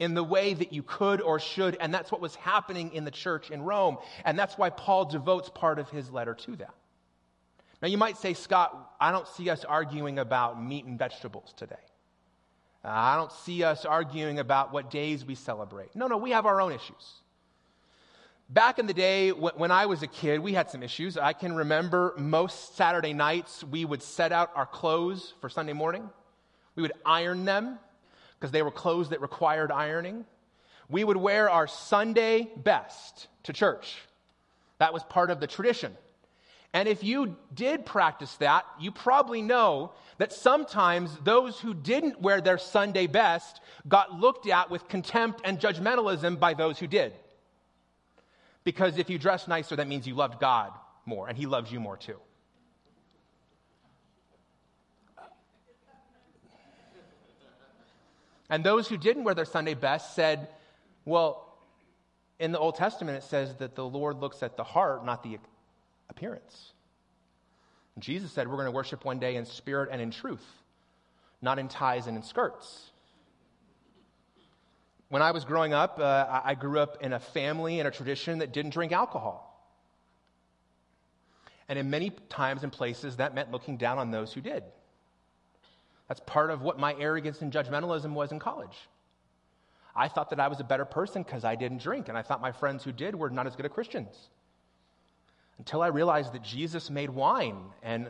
In 0.00 0.14
the 0.14 0.24
way 0.24 0.54
that 0.54 0.72
you 0.72 0.82
could 0.82 1.20
or 1.20 1.38
should. 1.38 1.76
And 1.78 1.94
that's 1.94 2.10
what 2.10 2.20
was 2.20 2.34
happening 2.34 2.92
in 2.92 3.04
the 3.04 3.10
church 3.10 3.50
in 3.50 3.62
Rome. 3.62 3.98
And 4.24 4.36
that's 4.36 4.58
why 4.58 4.70
Paul 4.70 5.04
devotes 5.04 5.50
part 5.54 5.78
of 5.78 5.88
his 5.90 6.10
letter 6.10 6.34
to 6.34 6.56
that. 6.56 6.74
Now, 7.80 7.88
you 7.88 7.98
might 7.98 8.16
say, 8.16 8.34
Scott, 8.34 8.94
I 9.00 9.12
don't 9.12 9.28
see 9.28 9.48
us 9.48 9.64
arguing 9.64 10.18
about 10.18 10.62
meat 10.62 10.86
and 10.86 10.98
vegetables 10.98 11.54
today. 11.56 11.76
I 12.82 13.14
don't 13.16 13.30
see 13.30 13.62
us 13.62 13.84
arguing 13.84 14.38
about 14.38 14.72
what 14.72 14.90
days 14.90 15.24
we 15.24 15.34
celebrate. 15.34 15.94
No, 15.94 16.06
no, 16.06 16.16
we 16.16 16.30
have 16.30 16.46
our 16.46 16.60
own 16.60 16.72
issues. 16.72 17.20
Back 18.48 18.78
in 18.78 18.86
the 18.86 18.94
day 18.94 19.30
when 19.30 19.70
I 19.70 19.86
was 19.86 20.02
a 20.02 20.06
kid, 20.06 20.40
we 20.40 20.54
had 20.54 20.70
some 20.70 20.82
issues. 20.82 21.16
I 21.16 21.34
can 21.34 21.54
remember 21.54 22.14
most 22.16 22.74
Saturday 22.74 23.12
nights 23.12 23.62
we 23.62 23.84
would 23.84 24.02
set 24.02 24.32
out 24.32 24.50
our 24.56 24.66
clothes 24.66 25.34
for 25.40 25.48
Sunday 25.48 25.74
morning. 25.74 26.08
We 26.74 26.82
would 26.82 26.92
iron 27.04 27.44
them 27.44 27.78
because 28.40 28.50
they 28.52 28.62
were 28.62 28.70
clothes 28.70 29.10
that 29.10 29.20
required 29.20 29.70
ironing. 29.70 30.24
We 30.88 31.04
would 31.04 31.18
wear 31.18 31.50
our 31.50 31.66
Sunday 31.66 32.50
best 32.56 33.28
to 33.44 33.52
church. 33.52 33.98
That 34.78 34.94
was 34.94 35.04
part 35.04 35.30
of 35.30 35.40
the 35.40 35.46
tradition. 35.46 35.94
And 36.72 36.88
if 36.88 37.04
you 37.04 37.36
did 37.52 37.84
practice 37.84 38.34
that, 38.36 38.64
you 38.78 38.92
probably 38.92 39.42
know 39.42 39.92
that 40.18 40.32
sometimes 40.32 41.16
those 41.24 41.58
who 41.60 41.74
didn't 41.74 42.20
wear 42.20 42.40
their 42.40 42.58
Sunday 42.58 43.06
best 43.06 43.60
got 43.88 44.18
looked 44.18 44.48
at 44.48 44.70
with 44.70 44.88
contempt 44.88 45.42
and 45.44 45.58
judgmentalism 45.58 46.38
by 46.38 46.54
those 46.54 46.78
who 46.78 46.86
did. 46.86 47.12
Because 48.64 48.98
if 48.98 49.10
you 49.10 49.18
dress 49.18 49.48
nicer, 49.48 49.76
that 49.76 49.88
means 49.88 50.06
you 50.06 50.14
loved 50.14 50.40
God 50.40 50.72
more, 51.06 51.28
and 51.28 51.36
He 51.36 51.46
loves 51.46 51.72
you 51.72 51.80
more 51.80 51.96
too. 51.96 52.18
And 58.50 58.64
those 58.64 58.88
who 58.88 58.96
didn't 58.96 59.24
wear 59.24 59.34
their 59.34 59.44
Sunday 59.44 59.74
best 59.74 60.14
said, 60.14 60.48
well, 61.04 61.46
in 62.40 62.52
the 62.52 62.58
Old 62.58 62.74
Testament, 62.74 63.16
it 63.16 63.22
says 63.22 63.54
that 63.56 63.76
the 63.76 63.84
Lord 63.84 64.18
looks 64.18 64.42
at 64.42 64.56
the 64.56 64.64
heart, 64.64 65.06
not 65.06 65.22
the 65.22 65.38
appearance. 66.08 66.72
And 67.94 68.02
Jesus 68.02 68.32
said, 68.32 68.48
We're 68.48 68.56
going 68.56 68.66
to 68.66 68.72
worship 68.72 69.04
one 69.04 69.18
day 69.18 69.36
in 69.36 69.44
spirit 69.44 69.90
and 69.92 70.00
in 70.00 70.10
truth, 70.10 70.44
not 71.42 71.58
in 71.58 71.68
ties 71.68 72.06
and 72.06 72.16
in 72.16 72.22
skirts. 72.22 72.90
When 75.08 75.22
I 75.22 75.32
was 75.32 75.44
growing 75.44 75.72
up, 75.72 75.98
uh, 75.98 76.40
I 76.44 76.54
grew 76.54 76.78
up 76.78 77.02
in 77.02 77.12
a 77.12 77.20
family 77.20 77.78
and 77.78 77.86
a 77.86 77.90
tradition 77.90 78.38
that 78.38 78.52
didn't 78.52 78.72
drink 78.72 78.92
alcohol. 78.92 79.46
And 81.68 81.78
in 81.78 81.90
many 81.90 82.10
times 82.28 82.62
and 82.62 82.72
places, 82.72 83.16
that 83.16 83.34
meant 83.34 83.50
looking 83.50 83.76
down 83.76 83.98
on 83.98 84.10
those 84.10 84.32
who 84.32 84.40
did. 84.40 84.62
That's 86.10 86.20
part 86.26 86.50
of 86.50 86.62
what 86.62 86.76
my 86.76 86.96
arrogance 86.98 87.40
and 87.40 87.52
judgmentalism 87.52 88.14
was 88.14 88.32
in 88.32 88.40
college. 88.40 88.76
I 89.94 90.08
thought 90.08 90.30
that 90.30 90.40
I 90.40 90.48
was 90.48 90.58
a 90.58 90.64
better 90.64 90.84
person 90.84 91.22
because 91.22 91.44
I 91.44 91.54
didn't 91.54 91.80
drink, 91.80 92.08
and 92.08 92.18
I 92.18 92.22
thought 92.22 92.40
my 92.40 92.50
friends 92.50 92.82
who 92.82 92.90
did 92.90 93.14
were 93.14 93.30
not 93.30 93.46
as 93.46 93.54
good 93.54 93.64
as 93.64 93.70
Christians 93.70 94.16
until 95.58 95.82
I 95.82 95.86
realized 95.86 96.32
that 96.32 96.42
Jesus 96.42 96.90
made 96.90 97.10
wine 97.10 97.58
and 97.84 98.08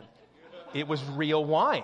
it 0.73 0.87
was 0.87 1.03
real 1.03 1.45
wine. 1.45 1.83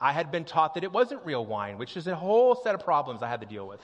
I 0.00 0.12
had 0.12 0.30
been 0.30 0.44
taught 0.44 0.74
that 0.74 0.84
it 0.84 0.92
wasn't 0.92 1.26
real 1.26 1.44
wine, 1.44 1.76
which 1.76 1.96
is 1.96 2.06
a 2.06 2.14
whole 2.14 2.54
set 2.54 2.76
of 2.76 2.84
problems 2.84 3.20
I 3.20 3.28
had 3.28 3.40
to 3.40 3.48
deal 3.48 3.66
with. 3.66 3.80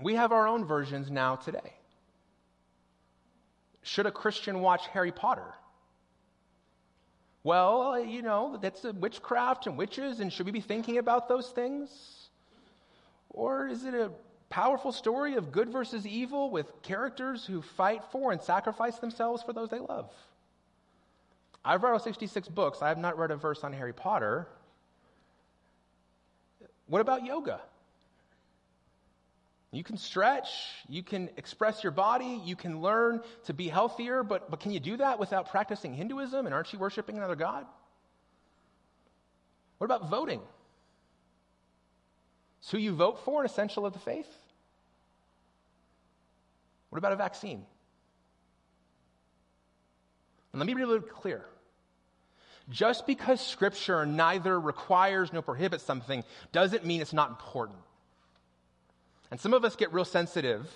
We 0.00 0.14
have 0.14 0.30
our 0.30 0.46
own 0.46 0.64
versions 0.64 1.10
now 1.10 1.34
today. 1.34 1.72
Should 3.84 4.06
a 4.06 4.10
Christian 4.10 4.60
watch 4.60 4.88
Harry 4.88 5.12
Potter? 5.12 5.54
Well, 7.44 7.82
uh, 7.82 7.98
you 7.98 8.22
know, 8.22 8.58
that's 8.60 8.82
witchcraft 8.82 9.66
and 9.66 9.78
witches, 9.78 10.18
and 10.18 10.32
should 10.32 10.46
we 10.46 10.52
be 10.52 10.60
thinking 10.60 10.98
about 10.98 11.28
those 11.28 11.50
things? 11.50 11.90
Or 13.30 13.68
is 13.68 13.84
it 13.84 13.94
a 13.94 14.10
powerful 14.54 14.92
story 14.92 15.34
of 15.34 15.50
good 15.50 15.68
versus 15.68 16.06
evil 16.06 16.48
with 16.48 16.80
characters 16.82 17.44
who 17.44 17.60
fight 17.60 18.02
for 18.12 18.30
and 18.30 18.40
sacrifice 18.40 18.98
themselves 18.98 19.42
for 19.42 19.52
those 19.52 19.68
they 19.68 19.80
love. 19.80 20.12
I've 21.64 21.82
read 21.82 21.92
all 21.92 21.98
66 21.98 22.46
books. 22.48 22.80
I 22.80 22.88
have 22.88 22.98
not 22.98 23.18
read 23.18 23.32
a 23.32 23.36
verse 23.36 23.64
on 23.64 23.72
Harry 23.72 23.92
Potter. 23.92 24.46
What 26.86 27.00
about 27.00 27.24
yoga? 27.24 27.60
You 29.74 29.82
can 29.82 29.96
stretch, 29.96 30.48
you 30.88 31.02
can 31.02 31.30
express 31.36 31.82
your 31.82 31.90
body, 31.90 32.40
you 32.44 32.54
can 32.54 32.80
learn 32.80 33.20
to 33.46 33.52
be 33.52 33.68
healthier, 33.68 34.22
but, 34.22 34.48
but 34.48 34.60
can 34.60 34.70
you 34.70 34.78
do 34.78 34.96
that 34.98 35.18
without 35.18 35.50
practicing 35.50 35.94
Hinduism? 35.94 36.46
And 36.46 36.54
aren't 36.54 36.72
you 36.72 36.78
worshiping 36.78 37.16
another 37.16 37.34
God? 37.34 37.66
What 39.78 39.86
about 39.86 40.08
voting? 40.08 40.40
Is 42.62 42.70
who 42.70 42.78
you 42.78 42.94
vote 42.94 43.24
for 43.24 43.40
an 43.40 43.46
essential 43.46 43.84
of 43.84 43.92
the 43.92 43.98
faith? 43.98 44.32
What 46.90 46.98
about 46.98 47.12
a 47.12 47.16
vaccine? 47.16 47.64
And 50.52 50.60
let 50.60 50.66
me 50.66 50.74
be 50.74 50.84
really 50.84 51.00
clear. 51.00 51.44
Just 52.70 53.08
because 53.08 53.44
Scripture 53.44 54.06
neither 54.06 54.58
requires 54.58 55.32
nor 55.32 55.42
prohibits 55.42 55.82
something 55.82 56.22
doesn't 56.52 56.86
mean 56.86 57.02
it's 57.02 57.12
not 57.12 57.30
important. 57.30 57.80
And 59.30 59.40
some 59.40 59.54
of 59.54 59.64
us 59.64 59.76
get 59.76 59.92
real 59.92 60.04
sensitive, 60.04 60.70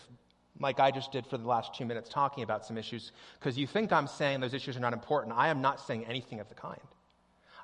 like 0.58 0.80
I 0.80 0.90
just 0.90 1.12
did 1.12 1.26
for 1.26 1.38
the 1.38 1.46
last 1.46 1.74
two 1.74 1.84
minutes 1.84 2.08
talking 2.08 2.42
about 2.42 2.64
some 2.64 2.76
issues, 2.76 3.12
because 3.38 3.56
you 3.56 3.66
think 3.66 3.92
I'm 3.92 4.06
saying 4.06 4.40
those 4.40 4.54
issues 4.54 4.76
are 4.76 4.80
not 4.80 4.92
important. 4.92 5.34
I 5.36 5.48
am 5.48 5.60
not 5.60 5.80
saying 5.80 6.06
anything 6.06 6.40
of 6.40 6.48
the 6.48 6.54
kind. 6.54 6.80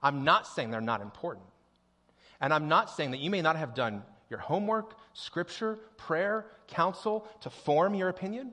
I'm 0.02 0.24
not 0.24 0.46
saying 0.46 0.70
they're 0.70 0.80
not 0.80 1.00
important. 1.00 1.46
And 2.40 2.52
I'm 2.52 2.68
not 2.68 2.90
saying 2.90 3.12
that 3.12 3.20
you 3.20 3.30
may 3.30 3.42
not 3.42 3.56
have 3.56 3.74
done 3.74 4.02
your 4.28 4.38
homework, 4.38 4.96
scripture, 5.14 5.78
prayer, 5.96 6.46
counsel 6.66 7.26
to 7.40 7.50
form 7.50 7.94
your 7.94 8.08
opinion. 8.08 8.52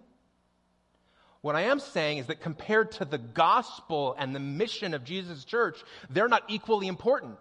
What 1.41 1.55
I 1.55 1.61
am 1.61 1.79
saying 1.79 2.19
is 2.19 2.27
that 2.27 2.39
compared 2.39 2.91
to 2.93 3.05
the 3.05 3.17
gospel 3.17 4.15
and 4.17 4.33
the 4.35 4.39
mission 4.39 4.93
of 4.93 5.03
Jesus' 5.03 5.43
church, 5.43 5.83
they're 6.09 6.27
not 6.27 6.43
equally 6.47 6.87
important. 6.87 7.37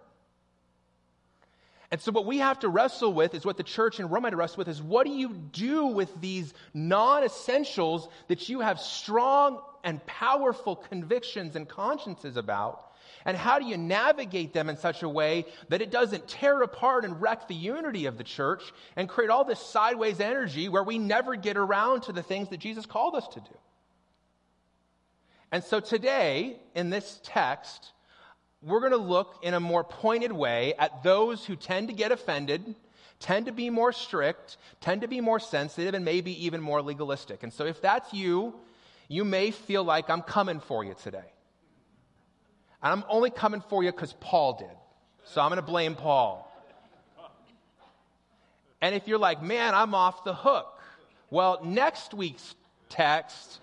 And 1.91 1.99
so, 1.99 2.11
what 2.13 2.25
we 2.25 2.37
have 2.37 2.59
to 2.59 2.69
wrestle 2.69 3.13
with 3.13 3.35
is 3.35 3.43
what 3.43 3.57
the 3.57 3.63
church 3.63 3.99
in 3.99 4.07
Rome 4.07 4.23
had 4.23 4.29
to 4.29 4.37
wrestle 4.37 4.59
with 4.59 4.69
is 4.69 4.81
what 4.81 5.05
do 5.05 5.11
you 5.11 5.29
do 5.29 5.87
with 5.87 6.21
these 6.21 6.53
non 6.73 7.23
essentials 7.23 8.07
that 8.29 8.47
you 8.47 8.61
have 8.61 8.79
strong 8.79 9.61
and 9.83 10.03
powerful 10.05 10.77
convictions 10.77 11.57
and 11.57 11.67
consciences 11.67 12.37
about? 12.37 12.87
And 13.25 13.35
how 13.35 13.59
do 13.59 13.65
you 13.65 13.77
navigate 13.77 14.53
them 14.53 14.69
in 14.69 14.77
such 14.77 15.03
a 15.03 15.09
way 15.09 15.45
that 15.69 15.81
it 15.81 15.91
doesn't 15.91 16.27
tear 16.27 16.61
apart 16.61 17.03
and 17.03 17.21
wreck 17.21 17.47
the 17.47 17.55
unity 17.55 18.05
of 18.05 18.17
the 18.17 18.23
church 18.23 18.63
and 18.95 19.07
create 19.07 19.29
all 19.29 19.43
this 19.43 19.59
sideways 19.59 20.19
energy 20.19 20.69
where 20.69 20.83
we 20.83 20.97
never 20.97 21.35
get 21.35 21.57
around 21.57 22.03
to 22.03 22.13
the 22.13 22.23
things 22.23 22.49
that 22.49 22.59
Jesus 22.59 22.85
called 22.85 23.15
us 23.15 23.27
to 23.33 23.41
do? 23.41 23.57
And 25.51 25.63
so 25.63 25.81
today, 25.81 26.57
in 26.73 26.89
this 26.89 27.19
text, 27.23 27.91
we're 28.61 28.79
going 28.79 28.91
to 28.91 28.97
look 28.97 29.39
in 29.41 29.53
a 29.53 29.59
more 29.59 29.83
pointed 29.83 30.31
way 30.31 30.73
at 30.77 31.03
those 31.03 31.45
who 31.45 31.55
tend 31.55 31.87
to 31.87 31.93
get 31.93 32.11
offended, 32.11 32.75
tend 33.19 33.47
to 33.47 33.51
be 33.51 33.69
more 33.69 33.91
strict, 33.91 34.57
tend 34.81 35.01
to 35.01 35.07
be 35.07 35.19
more 35.19 35.39
sensitive, 35.39 35.93
and 35.93 36.05
maybe 36.05 36.45
even 36.45 36.61
more 36.61 36.81
legalistic. 36.81 37.43
And 37.43 37.51
so 37.51 37.65
if 37.65 37.81
that's 37.81 38.13
you, 38.13 38.53
you 39.07 39.25
may 39.25 39.51
feel 39.51 39.83
like 39.83 40.09
I'm 40.09 40.21
coming 40.21 40.59
for 40.59 40.83
you 40.83 40.95
today. 41.01 41.31
And 42.83 42.93
I'm 42.93 43.03
only 43.09 43.29
coming 43.29 43.61
for 43.61 43.83
you 43.83 43.91
because 43.91 44.13
Paul 44.19 44.53
did. 44.53 44.77
So 45.25 45.41
I'm 45.41 45.49
going 45.49 45.57
to 45.57 45.65
blame 45.65 45.95
Paul. 45.95 46.47
And 48.81 48.95
if 48.95 49.07
you're 49.07 49.19
like, 49.19 49.41
man, 49.43 49.75
I'm 49.75 49.93
off 49.93 50.23
the 50.23 50.33
hook. 50.33 50.79
Well, 51.29 51.59
next 51.63 52.13
week's 52.13 52.55
text 52.89 53.59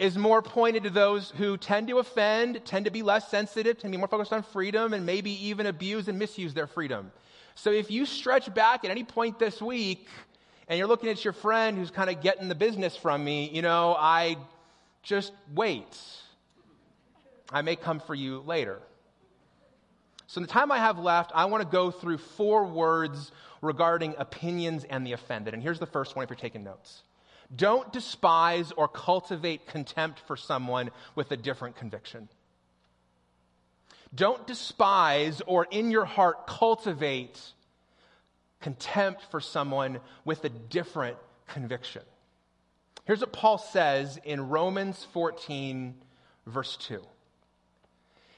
is 0.00 0.16
more 0.16 0.40
pointed 0.40 0.82
to 0.82 0.90
those 0.90 1.30
who 1.36 1.58
tend 1.58 1.86
to 1.86 1.98
offend, 1.98 2.64
tend 2.64 2.86
to 2.86 2.90
be 2.90 3.02
less 3.02 3.28
sensitive, 3.28 3.76
tend 3.76 3.92
to 3.92 3.96
be 3.96 3.98
more 3.98 4.08
focused 4.08 4.32
on 4.32 4.42
freedom, 4.42 4.94
and 4.94 5.04
maybe 5.04 5.30
even 5.46 5.66
abuse 5.66 6.08
and 6.08 6.18
misuse 6.18 6.54
their 6.54 6.66
freedom. 6.66 7.12
So 7.54 7.70
if 7.70 7.90
you 7.90 8.06
stretch 8.06 8.52
back 8.54 8.82
at 8.86 8.90
any 8.90 9.04
point 9.04 9.38
this 9.38 9.60
week 9.60 10.08
and 10.68 10.78
you're 10.78 10.88
looking 10.88 11.10
at 11.10 11.22
your 11.22 11.34
friend 11.34 11.76
who's 11.76 11.90
kind 11.90 12.08
of 12.08 12.22
getting 12.22 12.48
the 12.48 12.54
business 12.54 12.96
from 12.96 13.22
me, 13.22 13.50
you 13.50 13.60
know, 13.60 13.94
I 13.98 14.38
just 15.02 15.32
wait. 15.54 15.98
I 17.52 17.60
may 17.60 17.76
come 17.76 18.00
for 18.00 18.14
you 18.14 18.40
later. 18.46 18.80
So, 20.28 20.38
in 20.38 20.46
the 20.46 20.52
time 20.52 20.72
I 20.72 20.78
have 20.78 20.98
left, 20.98 21.30
I 21.34 21.44
want 21.44 21.62
to 21.62 21.68
go 21.68 21.90
through 21.90 22.18
four 22.18 22.64
words 22.64 23.32
regarding 23.60 24.14
opinions 24.16 24.84
and 24.84 25.06
the 25.06 25.12
offended. 25.12 25.52
And 25.52 25.62
here's 25.62 25.78
the 25.78 25.86
first 25.86 26.16
one 26.16 26.22
if 26.22 26.30
you're 26.30 26.38
taking 26.38 26.64
notes 26.64 27.02
Don't 27.54 27.92
despise 27.92 28.72
or 28.72 28.86
cultivate 28.86 29.66
contempt 29.66 30.20
for 30.26 30.36
someone 30.36 30.90
with 31.14 31.32
a 31.32 31.36
different 31.36 31.76
conviction. 31.76 32.28
Don't 34.14 34.46
despise 34.46 35.40
or 35.46 35.66
in 35.70 35.90
your 35.90 36.04
heart 36.04 36.46
cultivate 36.46 37.40
contempt 38.60 39.22
for 39.30 39.40
someone 39.40 40.00
with 40.24 40.44
a 40.44 40.48
different 40.48 41.16
conviction. 41.48 42.02
Here's 43.04 43.20
what 43.20 43.32
Paul 43.32 43.58
says 43.58 44.18
in 44.24 44.48
Romans 44.48 45.06
14, 45.12 45.94
verse 46.46 46.76
2. 46.76 47.02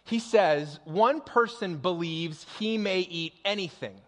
he 0.05 0.18
says, 0.18 0.79
One 0.85 1.20
person 1.20 1.77
believes 1.77 2.46
he 2.59 2.79
may 2.79 3.01
eat 3.01 3.35
anything, 3.44 4.01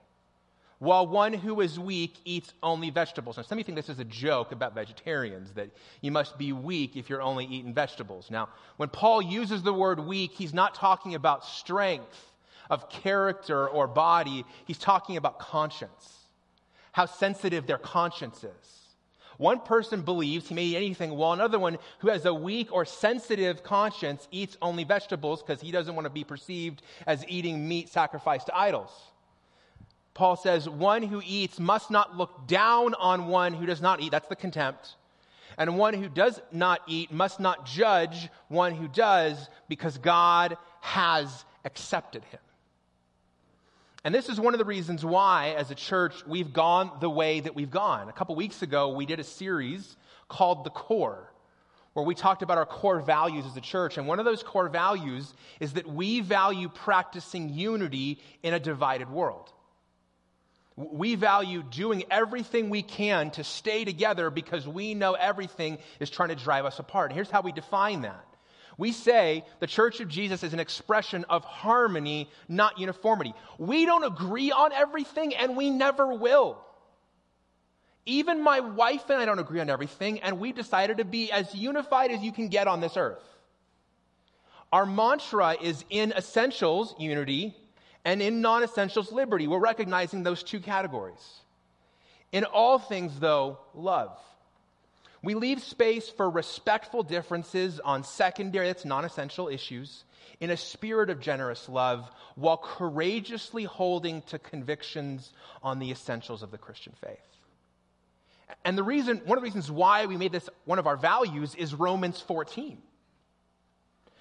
while 0.79 1.07
one 1.07 1.33
who 1.33 1.61
is 1.61 1.79
weak 1.79 2.15
eats 2.25 2.53
only 2.63 2.91
vegetables. 2.91 3.37
Now, 3.37 3.43
some 3.43 3.57
of 3.57 3.61
you 3.61 3.65
think 3.65 3.77
this 3.77 3.89
is 3.89 3.99
a 3.99 4.05
joke 4.05 4.53
about 4.53 4.75
vegetarians, 4.75 5.53
that 5.53 5.71
you 6.01 6.11
must 6.11 6.37
be 6.37 6.53
weak 6.53 6.97
if 6.97 7.09
you're 7.09 7.23
only 7.23 7.47
eating 7.47 7.73
vegetables. 7.73 8.31
Now, 8.31 8.49
when 8.77 8.89
Paul 8.89 9.23
uses 9.23 9.63
the 9.63 9.73
word 9.73 10.01
weak, 10.01 10.33
he's 10.33 10.55
not 10.55 10.75
talking 10.75 11.15
about 11.15 11.45
strength 11.45 12.33
of 12.71 12.89
character 12.89 13.69
or 13.69 13.87
body, 13.87 14.45
he's 14.65 14.79
talking 14.79 15.17
about 15.17 15.39
conscience, 15.39 16.19
how 16.93 17.07
sensitive 17.07 17.67
their 17.67 17.79
conscience 17.79 18.43
is. 18.43 18.81
One 19.37 19.61
person 19.61 20.03
believes 20.03 20.49
he 20.49 20.55
may 20.55 20.65
eat 20.65 20.77
anything, 20.77 21.17
while 21.17 21.33
another 21.33 21.59
one 21.59 21.79
who 21.99 22.09
has 22.09 22.25
a 22.25 22.33
weak 22.33 22.73
or 22.73 22.85
sensitive 22.85 23.65
conscience 23.65 24.29
eats 24.31 24.57
only 24.63 24.85
vegetables 24.85 25.43
because 25.43 25.61
he 25.61 25.73
doesn't 25.73 25.95
want 25.95 26.07
to 26.07 26.11
be 26.11 26.25
perceived 26.25 26.83
as 27.07 27.25
eating 27.29 27.67
meat 27.67 27.89
sacrificed 27.89 28.47
to 28.47 28.57
idols. 28.57 28.91
Paul 30.15 30.37
says, 30.37 30.69
one 30.69 31.03
who 31.03 31.21
eats 31.27 31.59
must 31.59 31.91
not 31.91 32.17
look 32.17 32.47
down 32.47 32.95
on 32.95 33.27
one 33.27 33.53
who 33.53 33.67
does 33.67 33.83
not 33.83 34.01
eat. 34.01 34.13
That's 34.13 34.29
the 34.29 34.37
contempt. 34.37 34.95
And 35.59 35.77
one 35.77 35.95
who 35.95 36.09
does 36.09 36.41
not 36.53 36.81
eat 36.87 37.13
must 37.13 37.41
not 37.41 37.67
judge 37.67 38.29
one 38.49 38.75
who 38.75 38.89
does 38.89 39.49
because 39.69 39.99
God 39.99 40.57
has 40.81 41.45
accepted 41.65 42.25
him. 42.25 42.41
And 44.05 44.15
this 44.15 44.29
is 44.29 44.39
one 44.39 44.55
of 44.55 44.59
the 44.59 44.65
reasons 44.65 45.05
why, 45.05 45.55
as 45.57 45.71
a 45.71 45.75
church, 45.75 46.15
we've 46.27 46.53
gone 46.53 46.91
the 47.01 47.09
way 47.11 47.41
that 47.41 47.55
we've 47.55 47.71
gone. 47.71 48.09
A 48.09 48.13
couple 48.13 48.37
weeks 48.37 48.63
ago, 48.63 48.91
we 48.91 49.07
did 49.07 49.19
a 49.19 49.25
series 49.25 49.97
called 50.29 50.65
The 50.65 50.71
Core, 50.71 51.33
where 51.95 52.05
we 52.05 52.15
talked 52.15 52.43
about 52.43 52.59
our 52.59 52.67
core 52.67 53.01
values 53.01 53.47
as 53.47 53.57
a 53.57 53.63
church. 53.63 53.97
And 53.97 54.07
one 54.07 54.19
of 54.19 54.27
those 54.27 54.43
core 54.43 54.69
values 54.69 55.33
is 55.59 55.73
that 55.73 55.89
we 55.89 56.21
value 56.21 56.69
practicing 56.69 57.49
unity 57.49 58.21
in 58.43 58.53
a 58.53 58.61
divided 58.61 59.09
world. 59.11 59.53
We 60.77 61.15
value 61.15 61.63
doing 61.63 62.05
everything 62.11 62.69
we 62.69 62.83
can 62.83 63.31
to 63.33 63.45
stay 63.45 63.85
together 63.85 64.31
because 64.31 64.67
we 64.67 64.95
know 64.95 65.15
everything 65.15 65.79
is 66.01 66.11
trying 66.11 66.31
to 66.31 66.35
drive 66.35 66.65
us 66.65 66.79
apart. 66.79 67.13
Here's 67.13 67.31
how 67.31 67.43
we 67.43 67.53
define 67.53 68.03
that 68.03 68.27
we 68.77 68.93
say 68.93 69.45
the 69.61 69.67
Church 69.67 70.01
of 70.01 70.09
Jesus 70.09 70.43
is 70.43 70.53
an 70.53 70.61
expression 70.61 71.25
of 71.29 71.45
harmony, 71.45 72.31
not 72.49 72.79
uniformity. 72.79 73.35
We 73.59 73.87
don't 73.87 74.05
agree 74.05 74.51
on 74.51 74.73
everything, 74.73 75.35
and 75.35 75.57
we 75.57 75.71
never 75.71 76.15
will. 76.15 76.59
Even 78.07 78.43
my 78.43 78.61
wife 78.61 79.09
and 79.09 79.21
I 79.21 79.25
don't 79.25 79.39
agree 79.39 79.61
on 79.61 79.71
everything, 79.71 80.21
and 80.21 80.39
we 80.39 80.53
decided 80.53 80.99
to 80.99 81.05
be 81.05 81.33
as 81.33 81.55
unified 81.55 82.11
as 82.11 82.21
you 82.23 82.33
can 82.33 82.49
get 82.49 82.69
on 82.69 82.81
this 82.81 82.97
earth. 82.97 83.23
Our 84.73 84.85
mantra 84.85 85.57
is 85.61 85.85
in 85.89 86.13
essentials, 86.13 86.95
unity, 86.99 87.57
and 88.05 88.21
in 88.21 88.41
non 88.41 88.63
essentials, 88.63 89.13
liberty. 89.13 89.47
We're 89.47 89.59
recognizing 89.59 90.23
those 90.23 90.43
two 90.43 90.61
categories. 90.61 91.41
In 92.33 92.45
all 92.45 92.79
things, 92.79 93.19
though, 93.19 93.59
love. 93.75 94.19
We 95.23 95.35
leave 95.35 95.63
space 95.63 96.09
for 96.09 96.29
respectful 96.29 97.03
differences 97.03 97.81
on 97.81 98.05
secondary, 98.05 98.67
that's 98.67 98.85
non 98.85 99.05
essential 99.05 99.49
issues, 99.49 100.05
in 100.41 100.51
a 100.51 100.57
spirit 100.57 101.09
of 101.09 101.21
generous 101.21 101.69
love, 101.69 102.11
while 102.35 102.59
courageously 102.59 103.65
holding 103.65 104.21
to 104.23 104.39
convictions 104.39 105.33
on 105.63 105.79
the 105.79 105.91
essentials 105.91 106.43
of 106.43 106.51
the 106.51 106.59
Christian 106.59 106.93
faith. 107.01 107.19
And 108.67 108.77
the 108.77 108.83
reason, 108.83 109.23
one 109.25 109.39
of 109.39 109.43
the 109.43 109.47
reasons 109.47 109.71
why 109.71 110.05
we 110.05 110.19
made 110.19 110.33
this 110.33 110.51
one 110.67 110.79
of 110.79 110.87
our 110.87 110.97
values 110.97 111.55
is 111.55 111.75
Romans 111.75 112.21
14. 112.21 112.83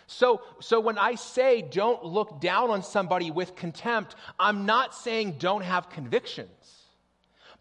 So, 0.07 0.41
so 0.59 0.79
when 0.79 0.97
I 0.97 1.15
say 1.15 1.61
don't 1.61 2.03
look 2.03 2.41
down 2.41 2.69
on 2.69 2.83
somebody 2.83 3.31
with 3.31 3.55
contempt, 3.55 4.15
I'm 4.39 4.65
not 4.65 4.93
saying 4.93 5.35
don't 5.39 5.63
have 5.63 5.89
convictions 5.89 6.83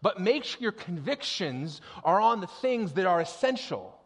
but 0.03 0.19
make 0.19 0.43
sure 0.43 0.61
your 0.61 0.73
convictions 0.73 1.79
are 2.03 2.19
on 2.19 2.41
the 2.41 2.47
things 2.47 2.91
that 2.93 3.05
are 3.05 3.21
essential. 3.21 3.97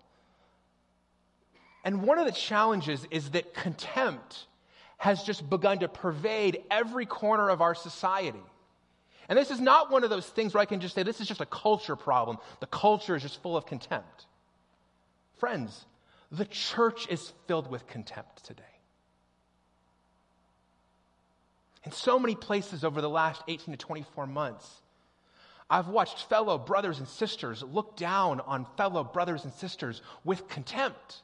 And 1.83 2.03
one 2.03 2.19
of 2.19 2.25
the 2.27 2.31
challenges 2.31 3.05
is 3.09 3.31
that 3.31 3.55
contempt 3.55 4.45
has 4.97 5.23
just 5.23 5.49
begun 5.49 5.79
to 5.79 5.87
pervade 5.87 6.61
every 6.69 7.07
corner 7.07 7.49
of 7.49 7.61
our 7.61 7.73
society. 7.73 8.43
And 9.27 9.37
this 9.37 9.49
is 9.49 9.59
not 9.59 9.89
one 9.89 10.03
of 10.03 10.11
those 10.11 10.27
things 10.27 10.53
where 10.53 10.61
I 10.61 10.65
can 10.65 10.79
just 10.79 10.93
say 10.93 11.01
this 11.01 11.19
is 11.19 11.27
just 11.27 11.41
a 11.41 11.47
culture 11.47 11.95
problem. 11.95 12.37
The 12.59 12.67
culture 12.67 13.15
is 13.15 13.23
just 13.23 13.41
full 13.41 13.57
of 13.57 13.65
contempt. 13.65 14.27
Friends, 15.39 15.85
the 16.31 16.45
church 16.45 17.07
is 17.09 17.33
filled 17.47 17.69
with 17.69 17.87
contempt 17.87 18.43
today. 18.43 18.63
In 21.83 21.91
so 21.91 22.19
many 22.19 22.35
places 22.35 22.83
over 22.83 23.01
the 23.01 23.09
last 23.09 23.41
18 23.47 23.73
to 23.73 23.77
24 23.77 24.27
months, 24.27 24.81
I've 25.69 25.87
watched 25.87 26.27
fellow 26.27 26.57
brothers 26.57 26.99
and 26.99 27.07
sisters 27.07 27.63
look 27.63 27.95
down 27.95 28.41
on 28.41 28.65
fellow 28.75 29.03
brothers 29.03 29.43
and 29.45 29.53
sisters 29.53 30.01
with 30.23 30.47
contempt, 30.47 31.21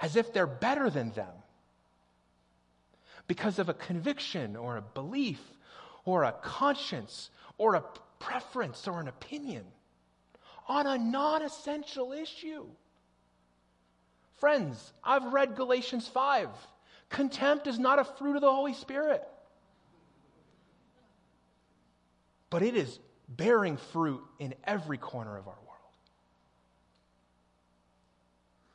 as 0.00 0.16
if 0.16 0.32
they're 0.32 0.46
better 0.46 0.90
than 0.90 1.10
them 1.12 1.32
because 3.26 3.58
of 3.58 3.68
a 3.68 3.74
conviction 3.74 4.56
or 4.56 4.76
a 4.76 4.82
belief 4.82 5.40
or 6.04 6.24
a 6.24 6.32
conscience 6.32 7.30
or 7.58 7.74
a 7.74 7.84
preference 8.18 8.88
or 8.88 9.00
an 9.00 9.08
opinion 9.08 9.64
on 10.68 10.86
a 10.86 10.98
non 10.98 11.42
essential 11.42 12.12
issue. 12.12 12.66
Friends, 14.36 14.92
I've 15.02 15.32
read 15.32 15.56
Galatians 15.56 16.06
5. 16.06 16.48
Contempt 17.08 17.66
is 17.66 17.78
not 17.78 17.98
a 17.98 18.04
fruit 18.04 18.36
of 18.36 18.42
the 18.42 18.52
Holy 18.52 18.74
Spirit. 18.74 19.26
but 22.50 22.62
it 22.62 22.74
is 22.74 22.98
bearing 23.28 23.76
fruit 23.76 24.22
in 24.38 24.54
every 24.64 24.98
corner 24.98 25.36
of 25.36 25.46
our 25.46 25.54
world. 25.54 25.76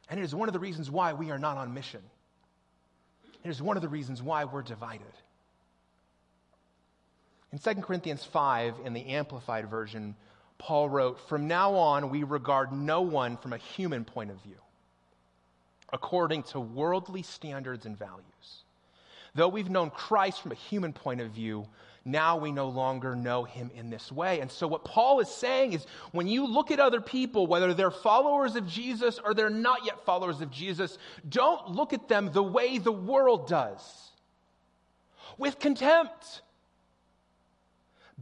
And 0.10 0.20
it 0.20 0.24
is 0.24 0.36
one 0.36 0.48
of 0.48 0.54
the 0.54 0.60
reasons 0.60 0.92
why 0.92 1.14
we 1.14 1.32
are 1.32 1.40
not 1.40 1.58
on 1.58 1.74
mission. 1.74 2.02
It 3.44 3.50
is 3.50 3.62
one 3.62 3.78
of 3.78 3.82
the 3.82 3.90
reasons 3.90 4.22
why 4.22 4.46
we're 4.46 4.62
divided. 4.62 5.02
In 7.52 7.60
2 7.60 7.82
Corinthians 7.82 8.24
5, 8.24 8.76
in 8.86 8.94
the 8.94 9.08
Amplified 9.08 9.70
Version, 9.70 10.16
Paul 10.63 10.88
wrote, 10.88 11.19
From 11.28 11.45
now 11.45 11.76
on, 11.76 12.10
we 12.10 12.23
regard 12.23 12.71
no 12.71 13.02
one 13.02 13.36
from 13.36 13.52
a 13.52 13.58
human 13.58 14.06
point 14.06 14.32
of 14.32 14.41
view, 14.43 14.56
according 15.91 16.43
to 16.43 16.62
worldly 16.62 17.21
standards 17.21 17.86
and 17.86 17.99
values. 17.99 18.63
Though 19.36 19.49
we've 19.49 19.69
known 19.69 19.89
Christ 19.89 20.41
from 20.41 20.54
a 20.54 20.56
human 20.56 20.93
point 20.93 21.19
of 21.19 21.32
view, 21.32 21.67
now 22.06 22.38
we 22.38 22.54
no 22.54 22.69
longer 22.69 23.13
know 23.13 23.43
him 23.43 23.71
in 23.76 23.89
this 23.89 24.10
way. 24.10 24.39
And 24.39 24.49
so, 24.49 24.65
what 24.65 24.86
Paul 24.86 25.19
is 25.19 25.28
saying 25.28 25.73
is 25.73 25.86
when 26.13 26.28
you 26.28 26.47
look 26.47 26.71
at 26.71 26.80
other 26.80 27.02
people, 27.02 27.45
whether 27.45 27.73
they're 27.73 27.91
followers 27.91 28.56
of 28.56 28.65
Jesus 28.65 29.19
or 29.21 29.34
they're 29.34 29.49
not 29.49 29.86
yet 29.86 30.06
followers 30.06 30.39
of 30.39 30.49
Jesus, 30.49 30.97
don't 31.28 31.71
look 31.71 31.91
at 31.91 32.08
them 32.08 32.32
the 32.32 32.41
way 32.41 32.78
the 32.78 32.89
world 32.89 33.49
does 33.49 34.12
with 35.38 35.60
contempt 35.60 36.41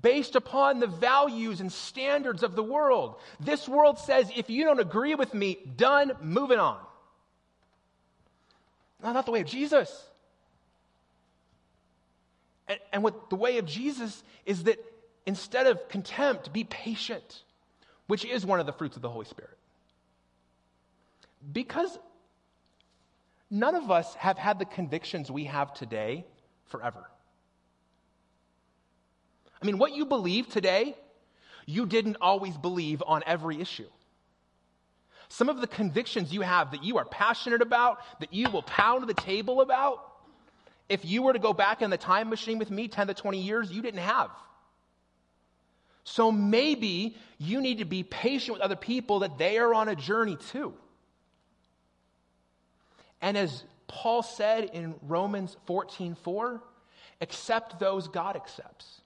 based 0.01 0.35
upon 0.35 0.79
the 0.79 0.87
values 0.87 1.61
and 1.61 1.71
standards 1.71 2.43
of 2.43 2.55
the 2.55 2.63
world. 2.63 3.15
This 3.39 3.67
world 3.67 3.99
says, 3.99 4.31
if 4.35 4.49
you 4.49 4.63
don't 4.63 4.79
agree 4.79 5.15
with 5.15 5.33
me, 5.33 5.57
done, 5.75 6.13
moving 6.21 6.59
on. 6.59 6.79
No, 9.03 9.11
not 9.13 9.25
the 9.25 9.31
way 9.31 9.41
of 9.41 9.47
Jesus. 9.47 10.05
And, 12.67 12.79
and 12.93 13.03
what 13.03 13.29
the 13.29 13.35
way 13.35 13.57
of 13.57 13.65
Jesus 13.65 14.23
is 14.45 14.63
that 14.63 14.77
instead 15.25 15.67
of 15.67 15.89
contempt, 15.89 16.53
be 16.53 16.63
patient, 16.63 17.43
which 18.07 18.25
is 18.25 18.45
one 18.45 18.59
of 18.59 18.65
the 18.65 18.73
fruits 18.73 18.95
of 18.95 19.01
the 19.01 19.09
Holy 19.09 19.25
Spirit. 19.25 19.57
Because 21.51 21.97
none 23.49 23.75
of 23.75 23.89
us 23.89 24.13
have 24.15 24.37
had 24.37 24.59
the 24.59 24.65
convictions 24.65 25.31
we 25.31 25.45
have 25.45 25.73
today 25.73 26.25
forever. 26.65 27.09
I 29.61 29.65
mean, 29.65 29.77
what 29.77 29.93
you 29.93 30.05
believe 30.05 30.49
today, 30.49 30.95
you 31.65 31.85
didn't 31.85 32.17
always 32.21 32.57
believe 32.57 33.03
on 33.05 33.23
every 33.25 33.61
issue. 33.61 33.87
Some 35.29 35.49
of 35.49 35.61
the 35.61 35.67
convictions 35.67 36.33
you 36.33 36.41
have 36.41 36.71
that 36.71 36.83
you 36.83 36.97
are 36.97 37.05
passionate 37.05 37.61
about, 37.61 37.99
that 38.19 38.33
you 38.33 38.49
will 38.49 38.63
pound 38.63 39.07
the 39.07 39.13
table 39.13 39.61
about, 39.61 39.99
if 40.89 41.05
you 41.05 41.21
were 41.21 41.33
to 41.33 41.39
go 41.39 41.53
back 41.53 41.81
in 41.81 41.89
the 41.89 41.97
time 41.97 42.29
machine 42.29 42.59
with 42.59 42.69
me 42.69 42.89
10 42.89 43.07
to 43.07 43.13
20 43.13 43.39
years, 43.39 43.71
you 43.71 43.81
didn't 43.81 44.01
have. 44.01 44.29
So 46.03 46.31
maybe 46.31 47.15
you 47.37 47.61
need 47.61 47.77
to 47.77 47.85
be 47.85 48.03
patient 48.03 48.55
with 48.55 48.61
other 48.61 48.75
people 48.75 49.19
that 49.19 49.37
they 49.37 49.57
are 49.57 49.73
on 49.73 49.87
a 49.87 49.95
journey 49.95 50.37
too. 50.51 50.73
And 53.21 53.37
as 53.37 53.63
Paul 53.87 54.23
said 54.23 54.65
in 54.73 54.95
Romans 55.03 55.55
14 55.67 56.15
4, 56.15 56.61
accept 57.21 57.79
those 57.79 58.07
God 58.07 58.35
accepts. 58.35 59.00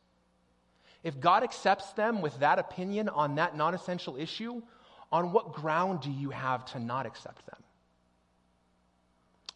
If 1.05 1.21
God 1.21 1.43
accepts 1.43 1.93
them 1.93 2.21
with 2.21 2.37
that 2.39 2.59
opinion 2.59 3.07
on 3.07 3.35
that 3.35 3.55
non 3.55 3.73
essential 3.73 4.17
issue, 4.17 4.61
on 5.09 5.31
what 5.31 5.53
ground 5.53 6.01
do 6.01 6.11
you 6.11 6.31
have 6.31 6.65
to 6.73 6.79
not 6.79 7.05
accept 7.05 7.45
them? 7.45 7.63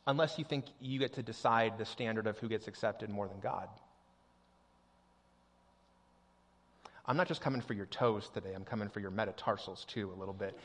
unless 0.09 0.39
you 0.39 0.43
think 0.43 0.65
you 0.81 0.97
get 0.97 1.13
to 1.13 1.21
decide 1.21 1.77
the 1.77 1.85
standard 1.85 2.25
of 2.25 2.37
who 2.39 2.49
gets 2.49 2.67
accepted 2.67 3.11
more 3.11 3.27
than 3.27 3.39
God. 3.39 3.69
I'm 7.05 7.15
not 7.15 7.27
just 7.27 7.41
coming 7.41 7.61
for 7.61 7.73
your 7.73 7.85
toes 7.85 8.27
today, 8.33 8.53
I'm 8.55 8.65
coming 8.65 8.89
for 8.89 8.99
your 8.99 9.11
metatarsals 9.11 9.85
too, 9.85 10.11
a 10.11 10.17
little 10.19 10.33
bit. 10.33 10.57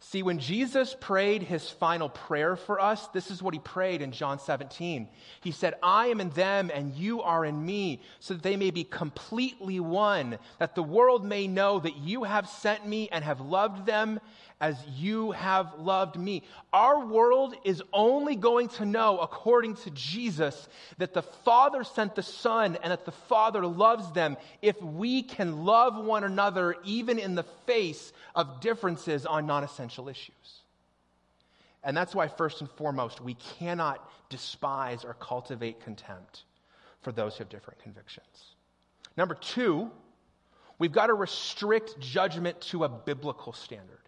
See, 0.00 0.22
when 0.22 0.38
Jesus 0.38 0.94
prayed 1.00 1.42
his 1.42 1.70
final 1.70 2.08
prayer 2.08 2.56
for 2.56 2.78
us, 2.78 3.06
this 3.08 3.30
is 3.30 3.42
what 3.42 3.54
he 3.54 3.60
prayed 3.60 4.02
in 4.02 4.12
John 4.12 4.38
17. 4.38 5.08
He 5.40 5.50
said, 5.50 5.74
I 5.82 6.08
am 6.08 6.20
in 6.20 6.30
them 6.30 6.70
and 6.72 6.94
you 6.94 7.22
are 7.22 7.44
in 7.44 7.64
me, 7.64 8.02
so 8.20 8.34
that 8.34 8.42
they 8.42 8.56
may 8.56 8.70
be 8.70 8.84
completely 8.84 9.80
one, 9.80 10.38
that 10.58 10.74
the 10.74 10.82
world 10.82 11.24
may 11.24 11.46
know 11.46 11.78
that 11.80 11.96
you 11.96 12.24
have 12.24 12.48
sent 12.48 12.86
me 12.86 13.08
and 13.10 13.24
have 13.24 13.40
loved 13.40 13.86
them 13.86 14.20
as 14.60 14.76
you 14.96 15.32
have 15.32 15.74
loved 15.78 16.16
me. 16.16 16.42
Our 16.72 17.04
world 17.04 17.54
is 17.64 17.82
only 17.92 18.36
going 18.36 18.68
to 18.70 18.84
know, 18.84 19.18
according 19.18 19.76
to 19.76 19.90
Jesus, 19.90 20.68
that 20.98 21.12
the 21.12 21.22
Father 21.22 21.84
sent 21.84 22.14
the 22.14 22.22
Son 22.22 22.78
and 22.82 22.92
that 22.92 23.04
the 23.04 23.12
Father 23.12 23.66
loves 23.66 24.10
them 24.12 24.36
if 24.62 24.80
we 24.80 25.22
can 25.22 25.64
love 25.64 26.02
one 26.02 26.24
another 26.24 26.76
even 26.84 27.18
in 27.18 27.34
the 27.34 27.42
face 27.66 28.12
of 28.34 28.60
differences 28.60 29.26
on 29.26 29.46
non 29.46 29.64
essential 29.64 30.08
issues. 30.08 30.62
And 31.82 31.94
that's 31.96 32.14
why, 32.14 32.28
first 32.28 32.60
and 32.60 32.70
foremost, 32.70 33.20
we 33.20 33.34
cannot 33.58 34.08
despise 34.30 35.04
or 35.04 35.14
cultivate 35.14 35.80
contempt 35.82 36.44
for 37.02 37.12
those 37.12 37.36
who 37.36 37.42
have 37.44 37.50
different 37.50 37.82
convictions. 37.82 38.54
Number 39.16 39.34
two, 39.34 39.90
we've 40.78 40.92
got 40.92 41.08
to 41.08 41.14
restrict 41.14 42.00
judgment 42.00 42.60
to 42.62 42.84
a 42.84 42.88
biblical 42.88 43.52
standard. 43.52 44.03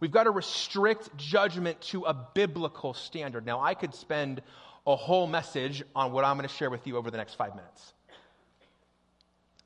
We've 0.00 0.10
got 0.10 0.24
to 0.24 0.30
restrict 0.30 1.14
judgment 1.16 1.80
to 1.82 2.04
a 2.04 2.14
biblical 2.14 2.94
standard. 2.94 3.44
Now, 3.44 3.60
I 3.60 3.74
could 3.74 3.94
spend 3.94 4.42
a 4.86 4.96
whole 4.96 5.26
message 5.26 5.82
on 5.94 6.12
what 6.12 6.24
I'm 6.24 6.36
going 6.36 6.48
to 6.48 6.54
share 6.54 6.70
with 6.70 6.86
you 6.86 6.96
over 6.96 7.10
the 7.10 7.18
next 7.18 7.34
five 7.34 7.54
minutes. 7.54 7.92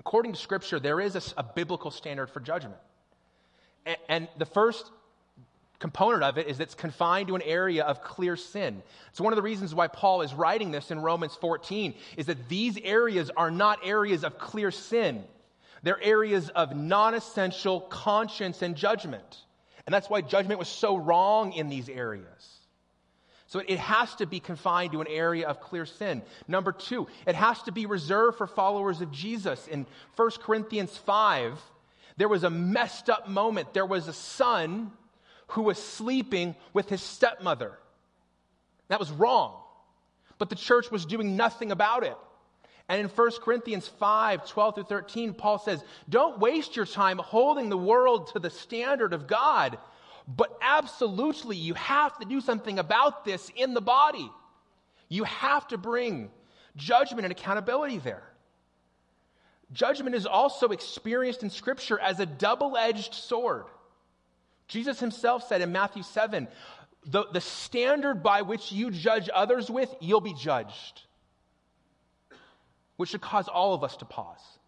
According 0.01 0.33
to 0.33 0.39
Scripture, 0.39 0.81
there 0.81 1.01
is 1.01 1.15
a, 1.15 1.23
a 1.39 1.45
biblical 1.45 1.93
standard 1.93 2.31
for 2.31 2.41
judgment. 2.41 2.81
And, 3.87 3.97
and 4.09 4.29
the 4.37 4.45
first 4.45 4.91
component 5.79 6.23
of 6.23 6.37
it 6.37 6.49
is 6.49 6.59
that 6.59 6.65
it's 6.65 6.75
confined 6.75 7.29
to 7.29 7.37
an 7.37 7.43
area 7.43 7.85
of 7.85 8.03
clear 8.03 8.37
sin. 8.37 8.83
So 9.13 9.23
one 9.23 9.33
of 9.33 9.37
the 9.37 9.43
reasons 9.43 9.75
why 9.75 9.87
Paul 9.87 10.23
is 10.23 10.35
writing 10.35 10.73
this 10.73 10.91
in 10.91 10.99
Romans 10.99 11.37
14 11.41 11.95
is 12.17 12.27
that 12.27 12.49
these 12.49 12.77
areas 12.79 13.31
are 13.37 13.51
not 13.51 13.81
areas 13.85 14.25
of 14.25 14.39
clear 14.39 14.71
sin. 14.71 15.25
They're 15.83 16.03
areas 16.03 16.49
of 16.49 16.75
non-essential 16.75 17.83
conscience 17.83 18.63
and 18.63 18.75
judgment. 18.75 19.45
And 19.87 19.93
that's 19.93 20.09
why 20.09 20.21
judgment 20.21 20.59
was 20.59 20.69
so 20.69 20.97
wrong 20.97 21.53
in 21.53 21.69
these 21.69 21.89
areas. 21.89 22.59
So 23.47 23.61
it 23.61 23.79
has 23.79 24.15
to 24.17 24.27
be 24.27 24.41
confined 24.41 24.93
to 24.93 25.01
an 25.01 25.07
area 25.09 25.47
of 25.47 25.61
clear 25.61 25.87
sin. 25.87 26.23
Number 26.49 26.73
two, 26.73 27.07
it 27.27 27.35
has 27.35 27.63
to 27.65 27.73
be 27.73 27.87
reserved 27.87 28.39
for 28.39 28.47
followers 28.47 29.01
of 29.01 29.13
Jesus. 29.13 29.69
In 29.69 29.87
1 30.17 30.31
Corinthians 30.43 30.97
5, 30.97 31.61
there 32.17 32.29
was 32.29 32.45
a 32.45 32.51
messed 32.51 33.11
up 33.11 33.29
moment. 33.29 33.75
There 33.75 33.87
was 33.87 34.09
a 34.09 34.13
son 34.13 34.91
who 35.49 35.63
was 35.63 35.81
sleeping 35.81 36.57
with 36.73 36.89
his 36.89 37.03
stepmother. 37.03 37.79
That 38.89 38.99
was 38.99 39.11
wrong. 39.11 39.61
But 40.39 40.49
the 40.49 40.57
church 40.57 40.91
was 40.91 41.05
doing 41.05 41.37
nothing 41.37 41.71
about 41.71 42.03
it. 42.03 42.17
And 42.89 43.01
in 43.01 43.09
1 43.09 43.31
Corinthians 43.43 43.89
5 43.89 44.49
12 44.49 44.75
through 44.75 44.85
13, 44.85 45.35
Paul 45.35 45.59
says, 45.59 45.83
Don't 46.09 46.39
waste 46.39 46.77
your 46.77 46.87
time 46.87 47.19
holding 47.19 47.71
the 47.71 47.79
world 47.79 48.29
to 48.33 48.39
the 48.39 48.51
standard 48.51 49.15
of 49.15 49.27
God, 49.27 49.79
but 50.29 50.57
absolutely 50.61 51.57
you 51.57 51.75
have 51.75 52.19
to 52.19 52.27
do 52.27 52.41
something 52.41 52.79
about 52.79 53.25
this 53.25 53.51
in 53.57 53.75
the 53.75 53.81
body. 53.81 54.31
You 55.09 55.25
have 55.25 55.67
to 55.69 55.79
bring 55.79 56.31
judgment 56.77 57.25
and 57.25 57.33
accountability 57.33 57.99
there. 57.99 58.23
Judgment 59.73 60.15
is 60.15 60.27
also 60.27 60.69
experienced 60.69 61.43
in 61.43 61.51
Scripture 61.51 61.99
as 61.99 62.21
a 62.21 62.27
double 62.27 62.77
edged 62.77 63.15
sword. 63.15 63.65
Jesus 64.69 65.01
himself 65.01 65.49
said 65.49 65.63
in 65.63 65.73
Matthew 65.73 66.03
7 66.03 66.49
the, 67.07 67.25
the 67.33 67.41
standard 67.41 68.23
by 68.23 68.43
which 68.43 68.73
you 68.73 68.91
judge 68.91 69.29
others 69.33 69.71
with, 69.71 69.95
you'll 70.01 70.21
be 70.21 70.35
judged 70.35 71.03
which 72.97 73.11
should 73.11 73.21
cause 73.21 73.49
all 73.49 73.75
of 73.75 73.83
us 73.83 73.97
to 73.97 74.05
pause. 74.05 74.59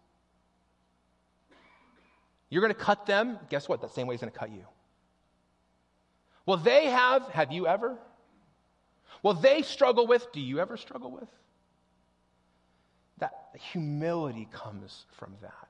You're 2.49 2.61
going 2.61 2.73
to 2.73 2.79
cut 2.79 3.05
them, 3.05 3.39
guess 3.49 3.67
what? 3.67 3.81
That 3.81 3.93
same 3.93 4.07
way 4.07 4.15
is 4.15 4.21
going 4.21 4.31
to 4.31 4.37
cut 4.37 4.51
you. 4.51 4.65
Well, 6.45 6.57
they 6.57 6.85
have, 6.85 7.27
have 7.29 7.51
you 7.51 7.67
ever? 7.67 7.97
Well, 9.21 9.33
they 9.33 9.61
struggle 9.61 10.07
with, 10.07 10.31
do 10.31 10.39
you 10.39 10.59
ever 10.59 10.77
struggle 10.77 11.11
with? 11.11 11.27
That 13.17 13.33
humility 13.71 14.47
comes 14.51 15.05
from 15.17 15.33
that. 15.41 15.67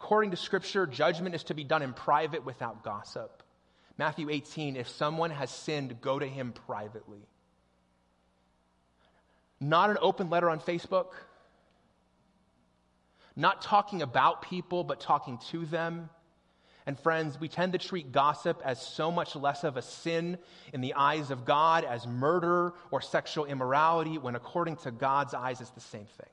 According 0.00 0.30
to 0.30 0.36
Scripture, 0.36 0.86
judgment 0.86 1.34
is 1.34 1.44
to 1.44 1.54
be 1.54 1.64
done 1.64 1.82
in 1.82 1.92
private 1.92 2.44
without 2.44 2.82
gossip. 2.82 3.42
Matthew 3.98 4.30
18, 4.30 4.76
if 4.76 4.88
someone 4.88 5.30
has 5.30 5.50
sinned, 5.50 6.00
go 6.00 6.18
to 6.18 6.26
him 6.26 6.52
privately. 6.52 7.26
Not 9.58 9.90
an 9.90 9.98
open 10.00 10.30
letter 10.30 10.50
on 10.50 10.60
Facebook 10.60 11.12
not 13.36 13.62
talking 13.62 14.02
about 14.02 14.42
people, 14.42 14.82
but 14.82 14.98
talking 14.98 15.38
to 15.50 15.66
them. 15.66 16.08
And 16.86 16.98
friends, 16.98 17.38
we 17.38 17.48
tend 17.48 17.72
to 17.72 17.78
treat 17.78 18.12
gossip 18.12 18.62
as 18.64 18.80
so 18.80 19.10
much 19.10 19.36
less 19.36 19.64
of 19.64 19.76
a 19.76 19.82
sin 19.82 20.38
in 20.72 20.80
the 20.80 20.94
eyes 20.94 21.30
of 21.30 21.44
God 21.44 21.84
as 21.84 22.06
murder 22.06 22.72
or 22.90 23.00
sexual 23.00 23.44
immorality, 23.44 24.18
when 24.18 24.36
according 24.36 24.76
to 24.76 24.90
God's 24.90 25.34
eyes, 25.34 25.60
it's 25.60 25.70
the 25.70 25.80
same 25.80 26.06
thing. 26.06 26.30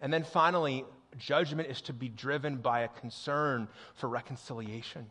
And 0.00 0.12
then 0.12 0.24
finally, 0.24 0.84
judgment 1.16 1.68
is 1.70 1.80
to 1.82 1.92
be 1.92 2.08
driven 2.08 2.56
by 2.56 2.80
a 2.80 2.88
concern 2.88 3.68
for 3.94 4.08
reconciliation. 4.08 5.10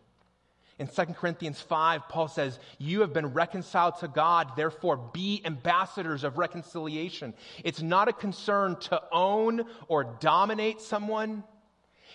In 0.79 0.87
2 0.87 1.05
Corinthians 1.13 1.59
5, 1.59 2.07
Paul 2.07 2.27
says, 2.27 2.59
You 2.77 3.01
have 3.01 3.11
been 3.11 3.33
reconciled 3.33 3.97
to 3.99 4.07
God, 4.07 4.51
therefore 4.55 4.97
be 4.97 5.41
ambassadors 5.43 6.23
of 6.23 6.37
reconciliation. 6.37 7.33
It's 7.63 7.81
not 7.81 8.07
a 8.07 8.13
concern 8.13 8.75
to 8.81 9.01
own 9.11 9.65
or 9.87 10.03
dominate 10.19 10.81
someone, 10.81 11.43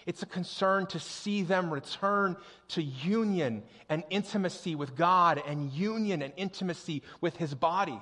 it's 0.07 0.22
a 0.22 0.27
concern 0.27 0.87
to 0.87 0.98
see 0.98 1.42
them 1.42 1.72
return 1.72 2.37
to 2.68 2.83
union 2.83 3.62
and 3.88 4.03
intimacy 4.11 4.75
with 4.75 4.96
God 4.96 5.40
and 5.46 5.70
union 5.72 6.22
and 6.22 6.33
intimacy 6.37 7.03
with 7.20 7.37
his 7.37 7.55
body. 7.55 8.01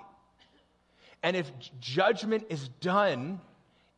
And 1.22 1.36
if 1.36 1.50
judgment 1.80 2.46
is 2.48 2.68
done 2.80 3.40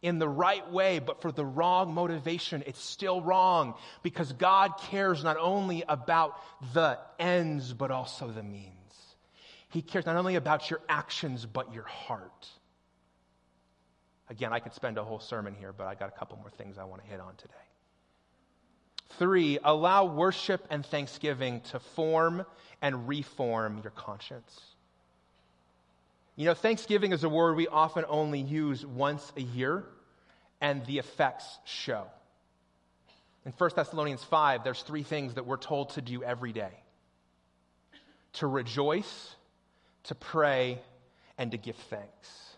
in 0.02 0.18
the 0.18 0.28
right 0.28 0.68
way, 0.70 0.98
but 0.98 1.22
for 1.22 1.30
the 1.30 1.44
wrong 1.44 1.94
motivation, 1.94 2.64
it's 2.66 2.82
still 2.82 3.22
wrong 3.22 3.74
because 4.02 4.32
God 4.32 4.72
cares 4.78 5.22
not 5.22 5.36
only 5.38 5.84
about 5.88 6.38
the 6.74 6.98
ends, 7.20 7.72
but 7.72 7.92
also 7.92 8.28
the 8.28 8.42
means. 8.42 8.72
He 9.70 9.80
cares 9.80 10.04
not 10.04 10.16
only 10.16 10.34
about 10.34 10.68
your 10.68 10.80
actions, 10.88 11.46
but 11.46 11.72
your 11.72 11.84
heart. 11.84 12.48
Again, 14.28 14.52
I 14.52 14.58
could 14.58 14.74
spend 14.74 14.98
a 14.98 15.04
whole 15.04 15.20
sermon 15.20 15.54
here, 15.54 15.72
but 15.72 15.86
I 15.86 15.94
got 15.94 16.08
a 16.08 16.18
couple 16.18 16.36
more 16.38 16.50
things 16.50 16.78
I 16.78 16.84
want 16.84 17.02
to 17.02 17.08
hit 17.08 17.20
on 17.20 17.36
today. 17.36 17.54
Three, 19.18 19.58
allow 19.62 20.06
worship 20.06 20.66
and 20.70 20.84
thanksgiving 20.84 21.60
to 21.70 21.78
form 21.78 22.44
and 22.80 23.06
reform 23.06 23.80
your 23.82 23.92
conscience. 23.92 24.58
You 26.34 26.46
know, 26.46 26.54
Thanksgiving 26.54 27.12
is 27.12 27.24
a 27.24 27.28
word 27.28 27.56
we 27.56 27.68
often 27.68 28.04
only 28.08 28.40
use 28.40 28.86
once 28.86 29.32
a 29.36 29.42
year, 29.42 29.84
and 30.60 30.84
the 30.86 30.98
effects 30.98 31.58
show. 31.66 32.06
In 33.44 33.52
1 33.52 33.70
Thessalonians 33.76 34.24
5, 34.24 34.64
there's 34.64 34.82
three 34.82 35.02
things 35.02 35.34
that 35.34 35.44
we're 35.44 35.56
told 35.56 35.90
to 35.90 36.00
do 36.00 36.22
every 36.22 36.52
day 36.52 36.70
to 38.34 38.46
rejoice, 38.46 39.34
to 40.04 40.14
pray, 40.14 40.80
and 41.36 41.50
to 41.50 41.58
give 41.58 41.76
thanks. 41.90 42.56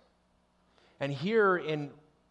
And 1.01 1.13
here 1.13 1.57
in 1.57 1.91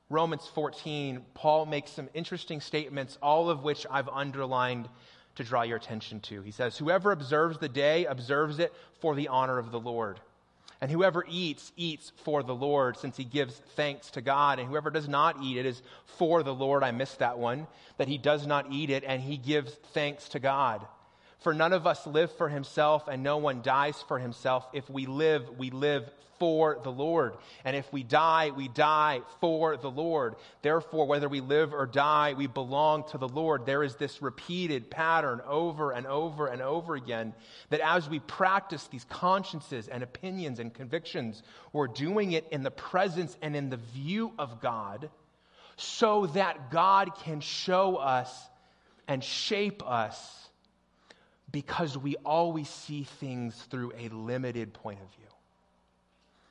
Romans 0.09 0.49
14, 0.55 1.25
Paul 1.33 1.65
makes 1.65 1.91
some 1.91 2.07
interesting 2.13 2.61
statements, 2.61 3.17
all 3.21 3.49
of 3.49 3.63
which 3.63 3.85
I've 3.91 4.07
underlined 4.07 4.87
to 5.35 5.43
draw 5.43 5.63
your 5.63 5.75
attention 5.75 6.21
to. 6.21 6.41
He 6.41 6.51
says, 6.51 6.77
Whoever 6.77 7.11
observes 7.11 7.57
the 7.57 7.67
day 7.67 8.05
observes 8.05 8.59
it 8.59 8.71
for 9.01 9.13
the 9.13 9.27
honor 9.27 9.57
of 9.57 9.71
the 9.71 9.79
Lord. 9.79 10.21
And 10.81 10.91
whoever 10.91 11.23
eats, 11.29 11.71
eats 11.77 12.11
for 12.23 12.43
the 12.43 12.55
Lord, 12.55 12.97
since 12.97 13.15
he 13.15 13.23
gives 13.23 13.55
thanks 13.75 14.11
to 14.11 14.21
God. 14.21 14.59
And 14.59 14.67
whoever 14.67 14.89
does 14.89 15.07
not 15.07 15.37
eat, 15.41 15.57
it 15.57 15.65
is 15.65 15.81
for 16.17 16.43
the 16.43 16.53
Lord. 16.53 16.83
I 16.83 16.91
missed 16.91 17.19
that 17.19 17.39
one. 17.39 17.67
That 17.97 18.09
he 18.09 18.17
does 18.17 18.45
not 18.45 18.71
eat 18.71 18.89
it, 18.89 19.03
and 19.05 19.21
he 19.21 19.37
gives 19.37 19.73
thanks 19.93 20.27
to 20.29 20.39
God. 20.39 20.85
For 21.43 21.53
none 21.53 21.73
of 21.73 21.85
us 21.85 22.07
live 22.07 22.31
for 22.31 22.49
himself, 22.49 23.07
and 23.07 23.21
no 23.21 23.37
one 23.37 23.61
dies 23.61 24.01
for 24.07 24.17
himself. 24.17 24.65
If 24.73 24.89
we 24.89 25.05
live, 25.05 25.57
we 25.57 25.69
live 25.71 26.09
for 26.39 26.79
the 26.83 26.91
Lord. 26.91 27.35
And 27.63 27.75
if 27.75 27.91
we 27.93 28.03
die, 28.03 28.51
we 28.55 28.67
die 28.67 29.21
for 29.39 29.77
the 29.77 29.91
Lord. 29.91 30.35
Therefore, 30.61 31.05
whether 31.05 31.29
we 31.29 31.41
live 31.41 31.73
or 31.73 31.85
die, 31.85 32.33
we 32.33 32.47
belong 32.47 33.03
to 33.09 33.17
the 33.17 33.27
Lord. 33.27 33.65
There 33.65 33.83
is 33.83 33.95
this 33.95 34.21
repeated 34.21 34.89
pattern 34.89 35.41
over 35.45 35.91
and 35.91 36.07
over 36.07 36.47
and 36.47 36.61
over 36.61 36.95
again 36.95 37.33
that 37.69 37.81
as 37.81 38.09
we 38.09 38.19
practice 38.19 38.87
these 38.87 39.05
consciences 39.05 39.87
and 39.87 40.03
opinions 40.03 40.59
and 40.59 40.73
convictions, 40.73 41.43
we're 41.71 41.87
doing 41.87 42.31
it 42.31 42.47
in 42.51 42.63
the 42.63 42.71
presence 42.71 43.37
and 43.41 43.55
in 43.55 43.69
the 43.69 43.77
view 43.77 44.33
of 44.39 44.59
God 44.61 45.09
so 45.75 46.27
that 46.27 46.71
God 46.71 47.15
can 47.15 47.39
show 47.41 47.97
us 47.97 48.49
and 49.07 49.23
shape 49.23 49.83
us 49.85 50.42
because 51.53 51.97
we 51.97 52.17
always 52.25 52.67
see 52.67 53.03
things 53.03 53.55
through 53.69 53.93
a 53.97 54.09
limited 54.09 54.73
point 54.73 54.99
of 54.99 55.07
view. 55.15 55.29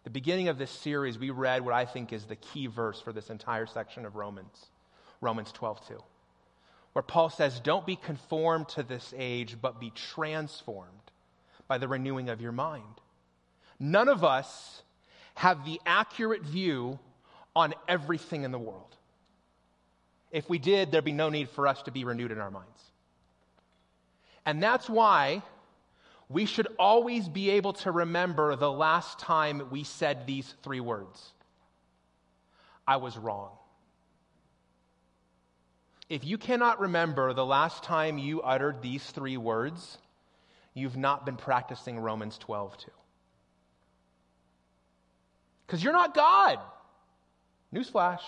The 0.05 0.11
beginning 0.11 0.49
of 0.49 0.59
this 0.59 0.71
series, 0.71 1.19
we 1.19 1.31
read 1.31 1.65
what 1.65 1.75
I 1.75 1.85
think 1.85 2.13
is 2.13 2.25
the 2.25 2.37
key 2.37 2.69
verse 2.69 3.01
for 3.01 3.13
this 3.13 3.29
entire 3.29 3.67
section 3.67 4.07
of 4.07 4.17
Romans, 4.17 4.67
Romans 5.21 5.53
12, 5.53 5.89
2, 5.89 5.99
where 6.93 7.03
Paul 7.03 7.31
says, 7.31 7.61
Don't 7.61 7.85
be 7.85 7.97
conformed 7.97 8.69
to 8.71 8.85
this 8.85 9.13
age, 9.17 9.57
but 9.61 9.81
be 9.81 9.91
transformed 9.91 10.89
by 11.67 11.79
the 11.79 11.89
renewing 11.89 12.29
of 12.29 12.41
your 12.41 12.53
mind. 12.53 13.01
None 13.81 14.09
of 14.09 14.23
us 14.23 14.83
have 15.35 15.65
the 15.65 15.81
accurate 15.85 16.43
view 16.43 16.99
on 17.57 17.75
everything 17.89 18.45
in 18.45 18.53
the 18.53 18.59
world. 18.59 18.97
If 20.31 20.49
we 20.49 20.59
did, 20.59 20.93
there'd 20.93 21.05
be 21.05 21.13
no 21.13 21.29
need 21.29 21.49
for 21.49 21.67
us 21.67 21.83
to 21.83 21.91
be 21.91 22.05
renewed 22.05 22.31
in 22.31 22.39
our 22.39 22.51
minds. 22.51 22.92
And 24.45 24.63
that's 24.63 24.89
why 24.89 25.43
we 26.29 26.47
should 26.47 26.69
always 26.79 27.29
be 27.29 27.51
able 27.51 27.75
to 27.75 27.91
remember 27.91 28.57
the 28.57 28.73
last 28.73 29.19
time 29.19 29.69
we 29.71 29.85
said 29.85 30.27
these 30.27 30.55
three 30.63 30.81
words 30.81 31.33
I 32.87 32.97
was 32.97 33.17
wrong. 33.17 33.51
If 36.09 36.25
you 36.25 36.37
cannot 36.37 36.81
remember 36.81 37.33
the 37.33 37.47
last 37.47 37.85
time 37.85 38.19
you 38.19 38.43
uttered 38.43 38.83
these 38.83 39.03
three 39.03 39.37
words, 39.37 39.99
you've 40.75 40.97
not 40.97 41.25
been 41.25 41.37
practicing 41.37 41.99
Romans 41.99 42.37
12 42.39 42.77
too. 42.77 42.91
Because 45.67 45.83
you're 45.83 45.93
not 45.93 46.15
God. 46.15 46.59
Newsflash. 47.75 48.21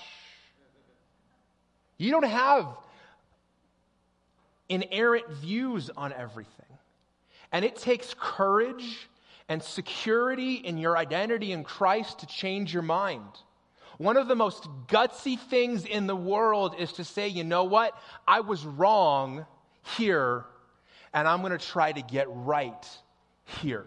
You 1.99 2.11
don't 2.11 2.25
have 2.25 2.69
inerrant 4.69 5.29
views 5.29 5.91
on 5.97 6.13
everything. 6.13 6.67
And 7.53 7.65
it 7.65 7.77
takes 7.77 8.15
courage 8.19 9.09
and 9.49 9.63
security 9.63 10.55
in 10.55 10.79
your 10.79 10.97
identity 10.97 11.53
in 11.53 11.65
Christ 11.65 12.21
to 12.21 12.27
change 12.27 12.73
your 12.73 12.83
mind. 12.83 13.29
One 13.99 14.17
of 14.17 14.27
the 14.27 14.35
most 14.35 14.69
gutsy 14.89 15.39
things 15.39 15.85
in 15.85 16.07
the 16.07 16.17
world 16.17 16.75
is 16.79 16.93
to 16.95 17.05
say, 17.05 17.29
you 17.29 17.45
know 17.45 17.65
what? 17.65 17.97
I 18.27 18.41
was 18.41 18.65
wrong 18.65 19.47
here, 19.97 20.45
and 21.13 21.29
I'm 21.29 21.41
going 21.43 21.57
to 21.57 21.65
try 21.65 21.93
to 21.93 22.03
get 22.03 22.27
right 22.29 22.89
here. 23.61 23.87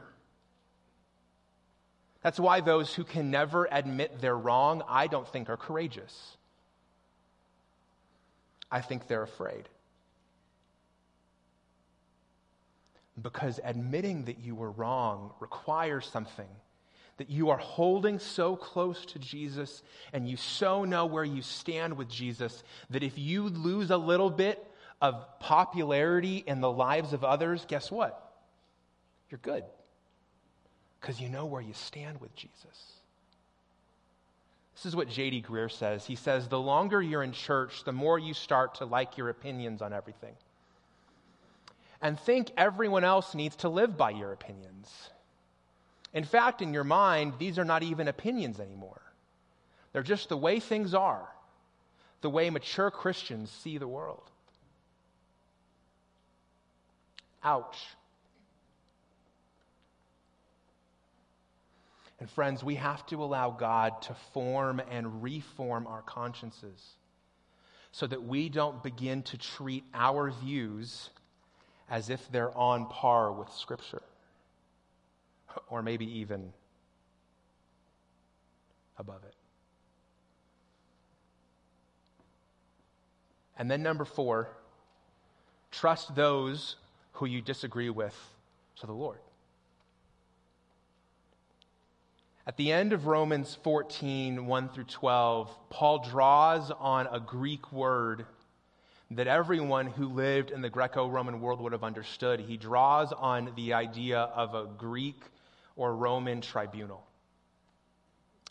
That's 2.22 2.40
why 2.40 2.62
those 2.62 2.94
who 2.94 3.04
can 3.04 3.32
never 3.32 3.68
admit 3.72 4.22
they're 4.22 4.38
wrong, 4.38 4.84
I 4.88 5.08
don't 5.08 5.28
think 5.28 5.50
are 5.50 5.58
courageous. 5.58 6.38
I 8.72 8.82
think 8.82 9.08
they're 9.08 9.24
afraid. 9.24 9.68
Because 13.22 13.60
admitting 13.64 14.26
that 14.26 14.40
you 14.40 14.54
were 14.56 14.72
wrong 14.72 15.32
requires 15.40 16.06
something 16.06 16.48
that 17.18 17.30
you 17.30 17.50
are 17.50 17.58
holding 17.58 18.20
so 18.20 18.56
close 18.56 19.06
to 19.08 19.20
Jesus 19.20 19.82
and 20.14 20.30
you 20.30 20.38
so 20.38 20.86
know 20.86 21.06
where 21.06 21.24
you 21.24 21.42
stand 21.42 21.98
with 21.98 22.08
Jesus 22.08 22.64
that 22.92 23.04
if 23.04 23.18
you 23.18 23.44
lose 23.50 23.90
a 23.90 23.98
little 23.98 24.30
bit 24.30 24.64
of 25.02 25.26
popularity 25.40 26.44
in 26.46 26.62
the 26.62 26.72
lives 26.72 27.14
of 27.14 27.24
others, 27.24 27.66
guess 27.68 27.92
what? 27.92 28.24
You're 29.30 29.40
good. 29.42 29.64
Because 31.02 31.20
you 31.20 31.30
know 31.30 31.46
where 31.46 31.62
you 31.62 31.74
stand 31.74 32.22
with 32.22 32.36
Jesus. 32.36 32.94
This 34.76 34.86
is 34.86 34.96
what 34.96 35.10
J.D. 35.10 35.44
Greear 35.48 35.72
says. 35.72 36.06
He 36.06 36.16
says, 36.16 36.48
The 36.48 36.60
longer 36.60 37.02
you're 37.02 37.24
in 37.24 37.32
church, 37.32 37.84
the 37.84 37.92
more 37.92 38.20
you 38.20 38.36
start 38.36 38.76
to 38.76 38.86
like 38.86 39.18
your 39.18 39.30
opinions 39.30 39.82
on 39.82 39.92
everything 39.92 40.36
and 42.02 42.20
think 42.20 42.52
everyone 42.58 43.04
else 43.04 43.34
needs 43.34 43.56
to 43.58 43.70
live 43.70 43.98
by 43.98 44.12
your 44.12 44.32
opinions. 44.32 44.92
In 46.14 46.24
fact, 46.24 46.62
in 46.62 46.74
your 46.74 46.84
mind, 46.84 47.34
these 47.38 47.60
are 47.60 47.66
not 47.66 47.84
even 47.84 48.08
opinions 48.08 48.60
anymore. 48.60 49.02
They're 49.94 50.04
just 50.04 50.30
the 50.30 50.38
way 50.38 50.60
things 50.60 50.94
are, 50.94 51.28
the 52.22 52.30
way 52.30 52.50
mature 52.50 52.92
Christians 52.92 53.52
see 53.52 53.78
the 53.78 53.88
world. 53.88 54.30
Ouch. 57.44 57.78
And 62.20 62.30
friends, 62.30 62.64
we 62.64 62.76
have 62.76 63.06
to 63.08 63.24
allow 63.24 63.52
God 63.52 64.02
to 64.04 64.16
form 64.34 64.82
and 64.90 65.22
reform 65.22 65.86
our 65.86 66.02
consciences 66.02 66.96
so 67.92 68.08
that 68.08 68.24
we 68.24 68.50
don't 68.50 68.82
begin 68.84 69.22
to 69.24 69.38
treat 69.38 69.84
our 69.94 70.32
views 70.32 71.10
as 71.90 72.10
if 72.10 72.32
they're 72.32 72.56
on 72.58 72.88
par 72.88 73.32
with 73.32 73.52
Scripture, 73.52 74.02
or 75.70 75.82
maybe 75.82 76.06
even 76.20 76.54
above 78.98 79.24
it. 79.24 79.36
And 83.58 83.72
then, 83.72 83.82
number 83.82 84.06
four, 84.06 84.50
trust 85.72 86.16
those 86.16 86.76
who 87.14 87.26
you 87.26 87.42
disagree 87.42 87.90
with 87.90 88.16
to 88.80 88.86
the 88.86 88.94
Lord. 88.94 89.18
At 92.46 92.56
the 92.56 92.72
end 92.72 92.94
of 92.94 93.08
Romans 93.08 93.58
14, 93.62 94.46
1 94.46 94.70
through 94.70 94.86
12, 94.86 95.70
Paul 95.70 96.08
draws 96.08 96.72
on 96.72 97.08
a 97.12 97.20
Greek 97.20 97.74
word 97.74 98.26
that 99.12 99.28
everyone 99.28 99.88
who 99.88 100.08
lived 100.08 100.52
in 100.52 100.62
the 100.62 100.70
Greco 100.70 101.08
Roman 101.08 101.40
world 101.40 101.62
would 101.62 101.72
have 101.72 101.84
understood. 101.84 102.40
He 102.40 102.58
draws 102.58 103.14
on 103.14 103.52
the 103.56 103.74
idea 103.74 104.20
of 104.20 104.54
a 104.54 104.66
Greek 104.66 105.22
or 105.76 105.96
Roman 105.96 106.42
tribunal. 106.42 107.06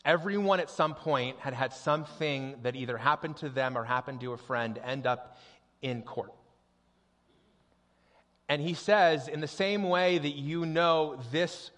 Everyone 0.03 0.59
at 0.59 0.69
some 0.69 0.95
point 0.95 1.37
had 1.39 1.53
had 1.53 1.73
something 1.73 2.55
that 2.63 2.75
either 2.75 2.97
happened 2.97 3.37
to 3.37 3.49
them 3.49 3.77
or 3.77 3.83
happened 3.83 4.21
to 4.21 4.31
a 4.31 4.37
friend 4.37 4.79
end 4.83 5.05
up 5.05 5.37
in 5.81 6.01
court. 6.01 6.33
And 8.49 8.61
he 8.61 8.73
says, 8.73 9.27
in 9.27 9.41
the 9.41 9.47
same 9.47 9.83
way 9.83 10.17
that 10.17 10.35
you 10.35 10.65
know 10.65 11.19
this 11.31 11.71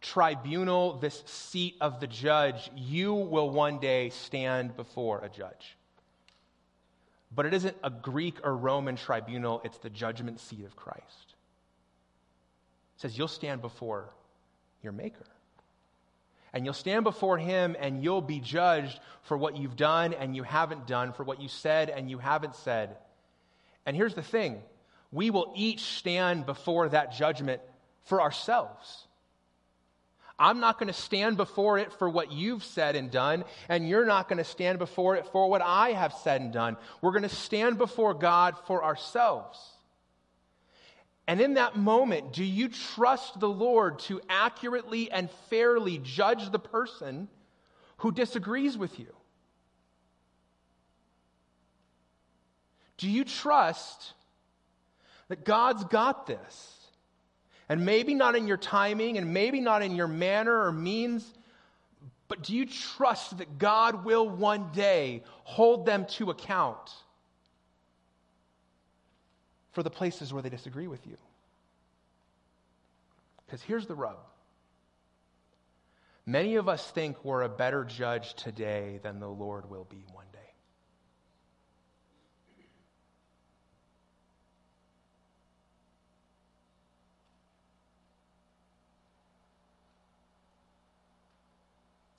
tribunal, 0.00 0.98
this 0.98 1.22
seat 1.26 1.76
of 1.80 2.00
the 2.00 2.06
judge, 2.08 2.70
you 2.74 3.14
will 3.14 3.48
one 3.50 3.78
day 3.78 4.10
stand 4.10 4.76
before 4.76 5.20
a 5.24 5.28
judge. 5.28 5.76
But 7.36 7.44
it 7.44 7.54
isn't 7.54 7.76
a 7.84 7.90
Greek 7.90 8.38
or 8.42 8.56
Roman 8.56 8.96
tribunal, 8.96 9.60
it's 9.62 9.76
the 9.78 9.90
judgment 9.90 10.40
seat 10.40 10.64
of 10.64 10.74
Christ. 10.74 11.34
It 12.96 13.02
says 13.02 13.16
you'll 13.16 13.28
stand 13.28 13.60
before 13.60 14.08
your 14.82 14.92
Maker. 14.92 15.26
And 16.54 16.64
you'll 16.64 16.72
stand 16.74 17.04
before 17.04 17.36
him 17.36 17.76
and 17.78 18.02
you'll 18.02 18.22
be 18.22 18.40
judged 18.40 18.98
for 19.24 19.36
what 19.36 19.58
you've 19.58 19.76
done 19.76 20.14
and 20.14 20.34
you 20.34 20.42
haven't 20.42 20.86
done, 20.86 21.12
for 21.12 21.22
what 21.22 21.42
you 21.42 21.48
said 21.48 21.90
and 21.90 22.10
you 22.10 22.16
haven't 22.16 22.56
said. 22.56 22.96
And 23.84 23.94
here's 23.94 24.14
the 24.14 24.22
thing 24.22 24.62
we 25.12 25.28
will 25.30 25.52
each 25.54 25.82
stand 25.82 26.46
before 26.46 26.88
that 26.88 27.12
judgment 27.12 27.60
for 28.04 28.22
ourselves. 28.22 29.06
I'm 30.38 30.60
not 30.60 30.78
going 30.78 30.88
to 30.88 30.92
stand 30.92 31.36
before 31.36 31.78
it 31.78 31.92
for 31.92 32.10
what 32.10 32.30
you've 32.30 32.62
said 32.62 32.94
and 32.94 33.10
done, 33.10 33.44
and 33.68 33.88
you're 33.88 34.04
not 34.04 34.28
going 34.28 34.38
to 34.38 34.44
stand 34.44 34.78
before 34.78 35.16
it 35.16 35.26
for 35.32 35.48
what 35.48 35.62
I 35.62 35.92
have 35.92 36.12
said 36.12 36.40
and 36.42 36.52
done. 36.52 36.76
We're 37.00 37.12
going 37.12 37.22
to 37.22 37.28
stand 37.28 37.78
before 37.78 38.12
God 38.12 38.54
for 38.66 38.84
ourselves. 38.84 39.58
And 41.26 41.40
in 41.40 41.54
that 41.54 41.76
moment, 41.76 42.32
do 42.32 42.44
you 42.44 42.68
trust 42.68 43.40
the 43.40 43.48
Lord 43.48 43.98
to 44.00 44.20
accurately 44.28 45.10
and 45.10 45.30
fairly 45.48 45.98
judge 45.98 46.50
the 46.50 46.58
person 46.58 47.28
who 47.98 48.12
disagrees 48.12 48.76
with 48.76 48.98
you? 48.98 49.12
Do 52.98 53.10
you 53.10 53.24
trust 53.24 54.12
that 55.28 55.44
God's 55.44 55.84
got 55.84 56.26
this? 56.26 56.85
And 57.68 57.84
maybe 57.84 58.14
not 58.14 58.36
in 58.36 58.46
your 58.46 58.56
timing, 58.56 59.18
and 59.18 59.32
maybe 59.32 59.60
not 59.60 59.82
in 59.82 59.96
your 59.96 60.06
manner 60.06 60.66
or 60.66 60.72
means, 60.72 61.34
but 62.28 62.42
do 62.42 62.54
you 62.54 62.66
trust 62.66 63.38
that 63.38 63.58
God 63.58 64.04
will 64.04 64.28
one 64.28 64.70
day 64.72 65.22
hold 65.44 65.86
them 65.86 66.06
to 66.10 66.30
account 66.30 66.90
for 69.72 69.82
the 69.82 69.90
places 69.90 70.32
where 70.32 70.42
they 70.42 70.50
disagree 70.50 70.88
with 70.88 71.06
you? 71.06 71.16
Because 73.44 73.62
here's 73.62 73.86
the 73.86 73.94
rub 73.94 74.16
many 76.28 76.56
of 76.56 76.68
us 76.68 76.90
think 76.90 77.24
we're 77.24 77.42
a 77.42 77.48
better 77.48 77.84
judge 77.84 78.34
today 78.34 78.98
than 79.04 79.20
the 79.20 79.28
Lord 79.28 79.70
will 79.70 79.86
be 79.88 80.04
one 80.12 80.26
day. 80.32 80.38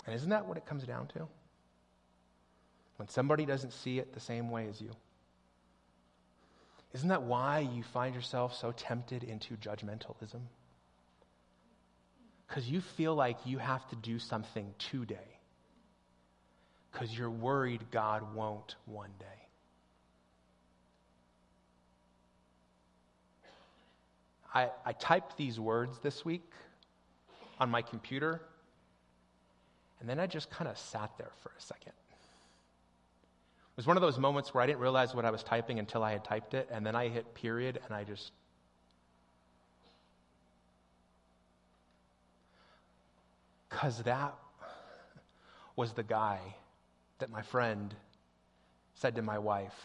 And 0.08 0.16
isn't 0.16 0.30
that 0.30 0.48
what 0.48 0.58
it 0.58 0.66
comes 0.66 0.84
down 0.86 1.08
to? 1.08 1.28
When 2.96 3.10
somebody 3.10 3.46
doesn't 3.46 3.74
see 3.74 4.00
it 4.00 4.14
the 4.14 4.20
same 4.20 4.50
way 4.50 4.68
as 4.68 4.82
you. 4.82 4.92
Isn't 6.94 7.10
that 7.10 7.24
why 7.24 7.60
you 7.60 7.84
find 7.84 8.16
yourself 8.16 8.56
so 8.56 8.72
tempted 8.72 9.24
into 9.24 9.56
judgmentalism? 9.56 10.40
Because 12.48 12.68
you 12.70 12.80
feel 12.80 13.14
like 13.14 13.38
you 13.46 13.58
have 13.58 13.88
to 13.90 13.96
do 13.98 14.18
something 14.18 14.74
today. 14.80 15.38
Because 16.92 17.16
you're 17.16 17.30
worried 17.30 17.82
God 17.92 18.34
won't 18.34 18.76
one 18.86 19.12
day. 19.20 19.26
I, 24.54 24.70
I 24.86 24.94
typed 24.94 25.36
these 25.38 25.60
words 25.60 26.00
this 26.02 26.24
week 26.24 26.50
on 27.60 27.70
my 27.70 27.82
computer, 27.82 28.42
and 30.00 30.10
then 30.10 30.20
I 30.20 30.28
just 30.28 30.50
kind 30.50 30.70
of 30.70 30.78
sat 30.78 31.12
there 31.18 31.32
for 31.42 31.50
a 31.58 31.62
second. 31.62 31.94
It 31.94 33.78
was 33.78 33.88
one 33.88 33.98
of 33.98 34.02
those 34.02 34.18
moments 34.18 34.54
where 34.54 34.64
I 34.64 34.68
didn't 34.68 34.80
realize 34.80 35.14
what 35.14 35.26
I 35.26 35.32
was 35.32 35.44
typing 35.44 35.80
until 35.80 36.04
I 36.04 36.12
had 36.12 36.24
typed 36.24 36.54
it, 36.54 36.68
and 36.72 36.86
then 36.86 36.96
I 36.96 37.10
hit 37.10 37.34
period 37.36 37.80
and 37.86 37.94
I 37.94 38.04
just. 38.04 38.32
Because 43.70 44.02
that 44.04 44.34
was 45.76 45.94
the 45.94 46.04
guy 46.04 46.40
that 47.20 47.30
my 47.30 47.42
friend 47.42 47.94
said 48.96 49.16
to 49.16 49.22
my 49.22 49.38
wife, 49.38 49.76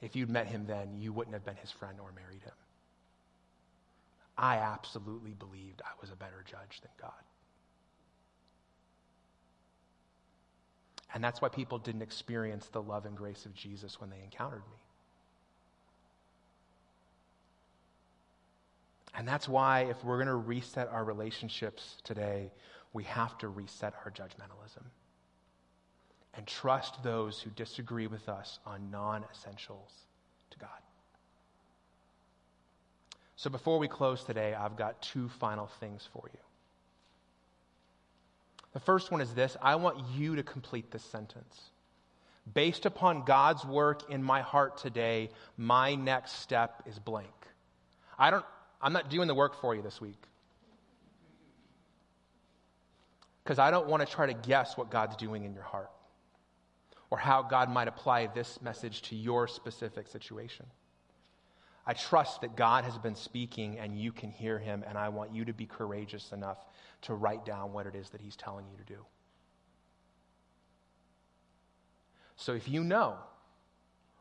if 0.00 0.16
you'd 0.16 0.30
met 0.30 0.48
him 0.48 0.66
then, 0.66 0.98
you 0.98 1.12
wouldn't 1.12 1.34
have 1.34 1.44
been 1.44 1.56
his 1.56 1.70
friend 1.70 1.98
or 2.00 2.10
married 2.12 2.42
him. 2.42 2.54
I 4.36 4.56
absolutely 4.56 5.34
believed 5.34 5.82
I 5.84 5.90
was 6.00 6.10
a 6.10 6.16
better 6.16 6.42
judge 6.44 6.80
than 6.80 6.90
God. 7.00 7.12
And 11.12 11.22
that's 11.22 11.40
why 11.40 11.48
people 11.48 11.78
didn't 11.78 12.02
experience 12.02 12.66
the 12.66 12.82
love 12.82 13.04
and 13.04 13.16
grace 13.16 13.44
of 13.46 13.54
Jesus 13.54 14.00
when 14.00 14.10
they 14.10 14.20
encountered 14.22 14.62
me. 14.70 14.78
And 19.16 19.26
that's 19.26 19.48
why, 19.48 19.80
if 19.82 20.04
we're 20.04 20.18
going 20.18 20.28
to 20.28 20.34
reset 20.36 20.88
our 20.88 21.04
relationships 21.04 21.96
today, 22.04 22.50
we 22.92 23.02
have 23.04 23.36
to 23.38 23.48
reset 23.48 23.92
our 24.04 24.10
judgmentalism 24.10 24.84
and 26.34 26.46
trust 26.46 27.02
those 27.02 27.40
who 27.40 27.50
disagree 27.50 28.06
with 28.06 28.28
us 28.28 28.60
on 28.64 28.90
non 28.90 29.24
essentials 29.32 29.90
to 30.50 30.58
God. 30.58 30.68
So, 33.34 33.50
before 33.50 33.78
we 33.78 33.88
close 33.88 34.22
today, 34.22 34.54
I've 34.54 34.76
got 34.76 35.02
two 35.02 35.28
final 35.28 35.66
things 35.66 36.08
for 36.12 36.30
you. 36.32 36.38
The 38.72 38.80
first 38.80 39.10
one 39.10 39.20
is 39.20 39.34
this 39.34 39.56
I 39.60 39.76
want 39.76 39.98
you 40.16 40.36
to 40.36 40.42
complete 40.42 40.90
this 40.90 41.04
sentence. 41.04 41.70
Based 42.52 42.86
upon 42.86 43.24
God's 43.24 43.64
work 43.64 44.10
in 44.10 44.22
my 44.22 44.40
heart 44.40 44.78
today, 44.78 45.30
my 45.56 45.94
next 45.94 46.40
step 46.40 46.82
is 46.86 46.98
blank. 46.98 47.28
I 48.18 48.30
don't, 48.30 48.44
I'm 48.80 48.92
not 48.92 49.10
doing 49.10 49.28
the 49.28 49.34
work 49.34 49.60
for 49.60 49.74
you 49.74 49.82
this 49.82 50.00
week. 50.00 50.20
Because 53.44 53.58
I 53.58 53.70
don't 53.70 53.88
want 53.88 54.06
to 54.06 54.12
try 54.12 54.26
to 54.26 54.32
guess 54.32 54.76
what 54.76 54.90
God's 54.90 55.16
doing 55.16 55.44
in 55.44 55.54
your 55.54 55.62
heart 55.62 55.90
or 57.10 57.18
how 57.18 57.42
God 57.42 57.70
might 57.70 57.88
apply 57.88 58.26
this 58.28 58.60
message 58.62 59.02
to 59.02 59.16
your 59.16 59.48
specific 59.48 60.06
situation. 60.06 60.66
I 61.90 61.92
trust 61.92 62.42
that 62.42 62.54
God 62.54 62.84
has 62.84 62.96
been 62.98 63.16
speaking 63.16 63.80
and 63.80 63.98
you 63.98 64.12
can 64.12 64.30
hear 64.30 64.60
him, 64.60 64.84
and 64.86 64.96
I 64.96 65.08
want 65.08 65.34
you 65.34 65.44
to 65.44 65.52
be 65.52 65.66
courageous 65.66 66.30
enough 66.30 66.58
to 67.02 67.14
write 67.14 67.44
down 67.44 67.72
what 67.72 67.84
it 67.84 67.96
is 67.96 68.10
that 68.10 68.20
he's 68.20 68.36
telling 68.36 68.64
you 68.70 68.76
to 68.76 68.84
do. 68.84 69.04
So 72.36 72.52
if 72.52 72.68
you 72.68 72.84
know 72.84 73.16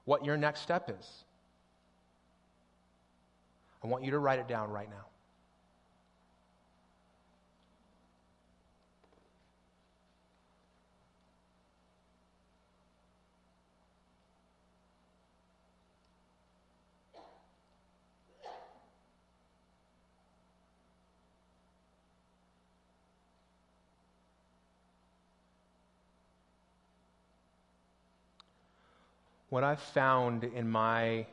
what 0.05 0.25
your 0.25 0.35
next 0.35 0.61
step 0.61 0.89
is, 0.99 1.25
I 3.83 3.87
want 3.87 4.03
you 4.03 4.09
to 4.09 4.17
write 4.17 4.39
it 4.39 4.47
down 4.47 4.71
right 4.71 4.89
now. 4.89 5.05
What 29.49 29.63
I've 29.63 29.81
found 29.81 30.43
in 30.43 30.69
my 30.69 31.25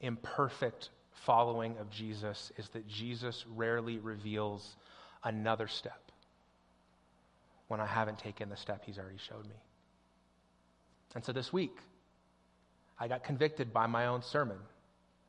imperfect 0.00 0.90
following 1.10 1.76
of 1.78 1.90
Jesus 1.90 2.52
is 2.56 2.68
that 2.70 2.86
Jesus 2.86 3.44
rarely 3.54 3.98
reveals 3.98 4.76
another 5.24 5.66
step 5.66 6.00
when 7.68 7.80
I 7.80 7.86
haven't 7.86 8.18
taken 8.18 8.48
the 8.48 8.56
step 8.56 8.82
he's 8.84 8.98
already 8.98 9.18
showed 9.18 9.44
me. 9.44 9.56
And 11.14 11.24
so 11.24 11.32
this 11.32 11.52
week, 11.52 11.76
I 12.98 13.08
got 13.08 13.24
convicted 13.24 13.72
by 13.72 13.86
my 13.86 14.06
own 14.06 14.22
sermon. 14.22 14.58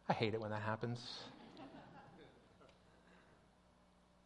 I 0.08 0.14
hate 0.14 0.34
it 0.34 0.42
when 0.42 0.52
that 0.52 0.62
happens. 0.62 1.00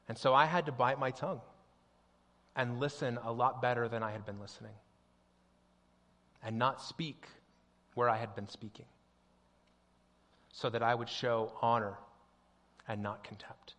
And 0.10 0.18
so 0.18 0.34
I 0.34 0.46
had 0.46 0.66
to 0.66 0.72
bite 0.72 1.00
my 1.00 1.12
tongue 1.12 1.42
and 2.56 2.80
listen 2.80 3.20
a 3.24 3.32
lot 3.32 3.62
better 3.62 3.88
than 3.88 4.02
I 4.04 4.12
had 4.12 4.26
been 4.26 4.40
listening 4.40 4.74
and 6.44 6.58
not 6.58 6.82
speak 6.82 7.26
where 7.96 8.10
I 8.10 8.18
had 8.18 8.36
been 8.36 8.48
speaking, 8.48 8.86
so 10.52 10.70
that 10.70 10.82
I 10.82 10.96
would 10.96 11.10
show 11.10 11.52
honor 11.62 11.98
and 12.88 13.04
not 13.04 13.24
contempt. 13.24 13.76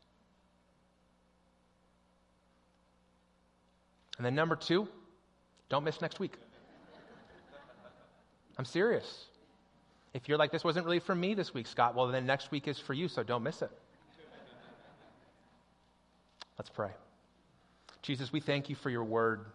And 4.18 4.26
then, 4.26 4.34
number 4.34 4.56
two, 4.56 4.86
don't 5.70 5.84
miss 5.84 6.02
next 6.02 6.20
week. 6.20 6.34
I'm 8.58 8.66
serious. 8.66 9.24
If 10.12 10.28
you're 10.28 10.36
like, 10.36 10.52
this 10.52 10.64
wasn't 10.64 10.84
really 10.84 10.98
for 10.98 11.14
me 11.14 11.32
this 11.34 11.54
week, 11.54 11.66
Scott, 11.66 11.94
well, 11.94 12.08
then 12.08 12.26
next 12.26 12.50
week 12.50 12.68
is 12.68 12.78
for 12.78 12.92
you, 12.92 13.08
so 13.08 13.22
don't 13.22 13.42
miss 13.42 13.62
it. 13.62 13.70
Let's 16.58 16.68
pray. 16.68 16.90
Jesus, 18.02 18.30
we 18.32 18.40
thank 18.40 18.68
you 18.68 18.76
for 18.76 18.90
your 18.90 19.04
word. 19.04 19.46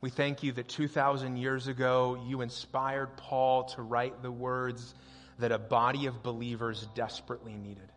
We 0.00 0.10
thank 0.10 0.42
you 0.44 0.52
that 0.52 0.68
2,000 0.68 1.36
years 1.36 1.66
ago, 1.66 2.22
you 2.26 2.40
inspired 2.40 3.16
Paul 3.16 3.64
to 3.70 3.82
write 3.82 4.22
the 4.22 4.30
words 4.30 4.94
that 5.40 5.50
a 5.50 5.58
body 5.58 6.06
of 6.06 6.22
believers 6.22 6.86
desperately 6.94 7.54
needed. 7.54 7.90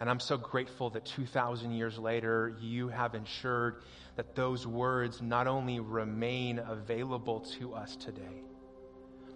And 0.00 0.10
I'm 0.10 0.20
so 0.20 0.36
grateful 0.36 0.90
that 0.90 1.04
2,000 1.04 1.72
years 1.72 1.98
later, 1.98 2.56
you 2.60 2.88
have 2.88 3.14
ensured 3.14 3.82
that 4.16 4.34
those 4.34 4.66
words 4.66 5.22
not 5.22 5.46
only 5.46 5.80
remain 5.80 6.58
available 6.58 7.40
to 7.58 7.74
us 7.74 7.94
today, 7.96 8.42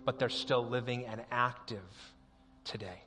but 0.04 0.18
they're 0.18 0.28
still 0.28 0.66
living 0.66 1.06
and 1.06 1.22
active 1.30 1.84
today. 2.64 3.05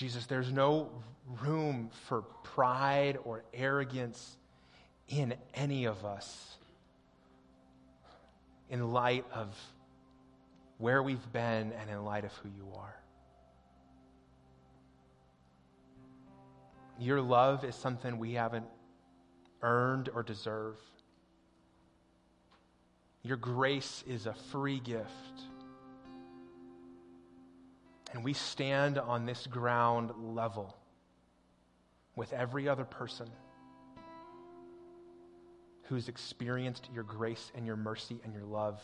Jesus, 0.00 0.24
there's 0.24 0.50
no 0.50 0.88
room 1.42 1.90
for 2.06 2.22
pride 2.42 3.18
or 3.22 3.44
arrogance 3.52 4.38
in 5.08 5.34
any 5.52 5.84
of 5.84 6.06
us 6.06 6.56
in 8.70 8.94
light 8.94 9.26
of 9.34 9.54
where 10.78 11.02
we've 11.02 11.30
been 11.34 11.72
and 11.72 11.90
in 11.90 12.02
light 12.02 12.24
of 12.24 12.32
who 12.36 12.48
you 12.48 12.66
are. 12.78 12.96
Your 16.98 17.20
love 17.20 17.62
is 17.62 17.74
something 17.74 18.18
we 18.18 18.32
haven't 18.32 18.68
earned 19.60 20.08
or 20.14 20.22
deserve. 20.22 20.78
Your 23.22 23.36
grace 23.36 24.02
is 24.08 24.24
a 24.24 24.32
free 24.32 24.80
gift. 24.80 25.42
And 28.12 28.24
we 28.24 28.32
stand 28.32 28.98
on 28.98 29.26
this 29.26 29.46
ground 29.46 30.10
level 30.34 30.76
with 32.16 32.32
every 32.32 32.68
other 32.68 32.84
person 32.84 33.28
who's 35.84 36.08
experienced 36.08 36.88
your 36.92 37.04
grace 37.04 37.50
and 37.54 37.66
your 37.66 37.76
mercy 37.76 38.20
and 38.24 38.32
your 38.32 38.44
love. 38.44 38.80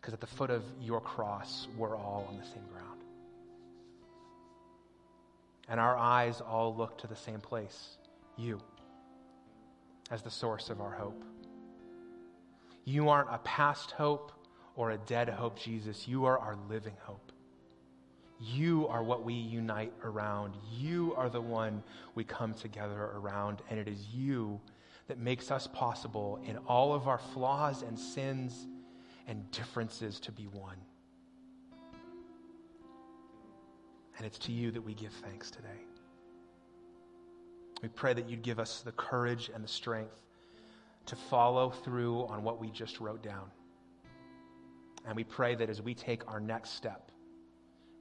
because 0.00 0.14
at 0.14 0.20
the 0.20 0.26
foot 0.26 0.50
of 0.50 0.62
your 0.80 1.00
cross, 1.00 1.66
we're 1.76 1.96
all 1.96 2.26
on 2.28 2.36
the 2.36 2.44
same 2.44 2.62
ground. 2.72 3.00
And 5.68 5.80
our 5.80 5.96
eyes 5.96 6.40
all 6.40 6.76
look 6.76 6.98
to 6.98 7.08
the 7.08 7.16
same 7.16 7.40
place 7.40 7.96
you, 8.36 8.60
as 10.12 10.22
the 10.22 10.30
source 10.30 10.70
of 10.70 10.80
our 10.80 10.92
hope. 10.92 11.24
You 12.84 13.08
aren't 13.08 13.34
a 13.34 13.38
past 13.38 13.90
hope 13.90 14.30
or 14.76 14.92
a 14.92 14.98
dead 14.98 15.28
hope, 15.28 15.58
Jesus. 15.58 16.06
You 16.06 16.26
are 16.26 16.38
our 16.38 16.56
living 16.68 16.94
hope. 17.00 17.32
You 18.40 18.86
are 18.88 19.02
what 19.02 19.24
we 19.24 19.34
unite 19.34 19.92
around. 20.04 20.54
You 20.70 21.14
are 21.16 21.30
the 21.30 21.40
one 21.40 21.82
we 22.14 22.24
come 22.24 22.52
together 22.52 23.10
around. 23.14 23.62
And 23.70 23.78
it 23.78 23.88
is 23.88 24.06
you 24.12 24.60
that 25.08 25.18
makes 25.18 25.50
us 25.50 25.66
possible 25.66 26.40
in 26.44 26.58
all 26.66 26.92
of 26.92 27.08
our 27.08 27.18
flaws 27.18 27.82
and 27.82 27.98
sins 27.98 28.66
and 29.26 29.50
differences 29.50 30.20
to 30.20 30.32
be 30.32 30.44
one. 30.44 30.76
And 34.18 34.26
it's 34.26 34.38
to 34.40 34.52
you 34.52 34.70
that 34.70 34.80
we 34.80 34.94
give 34.94 35.12
thanks 35.12 35.50
today. 35.50 35.68
We 37.82 37.88
pray 37.88 38.14
that 38.14 38.28
you'd 38.28 38.42
give 38.42 38.58
us 38.58 38.80
the 38.80 38.92
courage 38.92 39.50
and 39.54 39.62
the 39.62 39.68
strength 39.68 40.22
to 41.06 41.16
follow 41.16 41.70
through 41.70 42.26
on 42.26 42.42
what 42.42 42.60
we 42.60 42.70
just 42.70 43.00
wrote 43.00 43.22
down. 43.22 43.50
And 45.06 45.14
we 45.14 45.24
pray 45.24 45.54
that 45.54 45.70
as 45.70 45.80
we 45.82 45.94
take 45.94 46.26
our 46.26 46.40
next 46.40 46.70
step, 46.70 47.12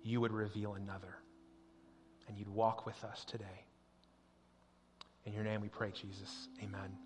you 0.05 0.21
would 0.21 0.31
reveal 0.31 0.75
another 0.75 1.15
and 2.27 2.37
you'd 2.37 2.47
walk 2.47 2.85
with 2.85 3.03
us 3.03 3.25
today. 3.25 3.65
In 5.25 5.33
your 5.33 5.43
name 5.43 5.61
we 5.61 5.67
pray, 5.67 5.91
Jesus. 5.91 6.47
Amen. 6.63 7.04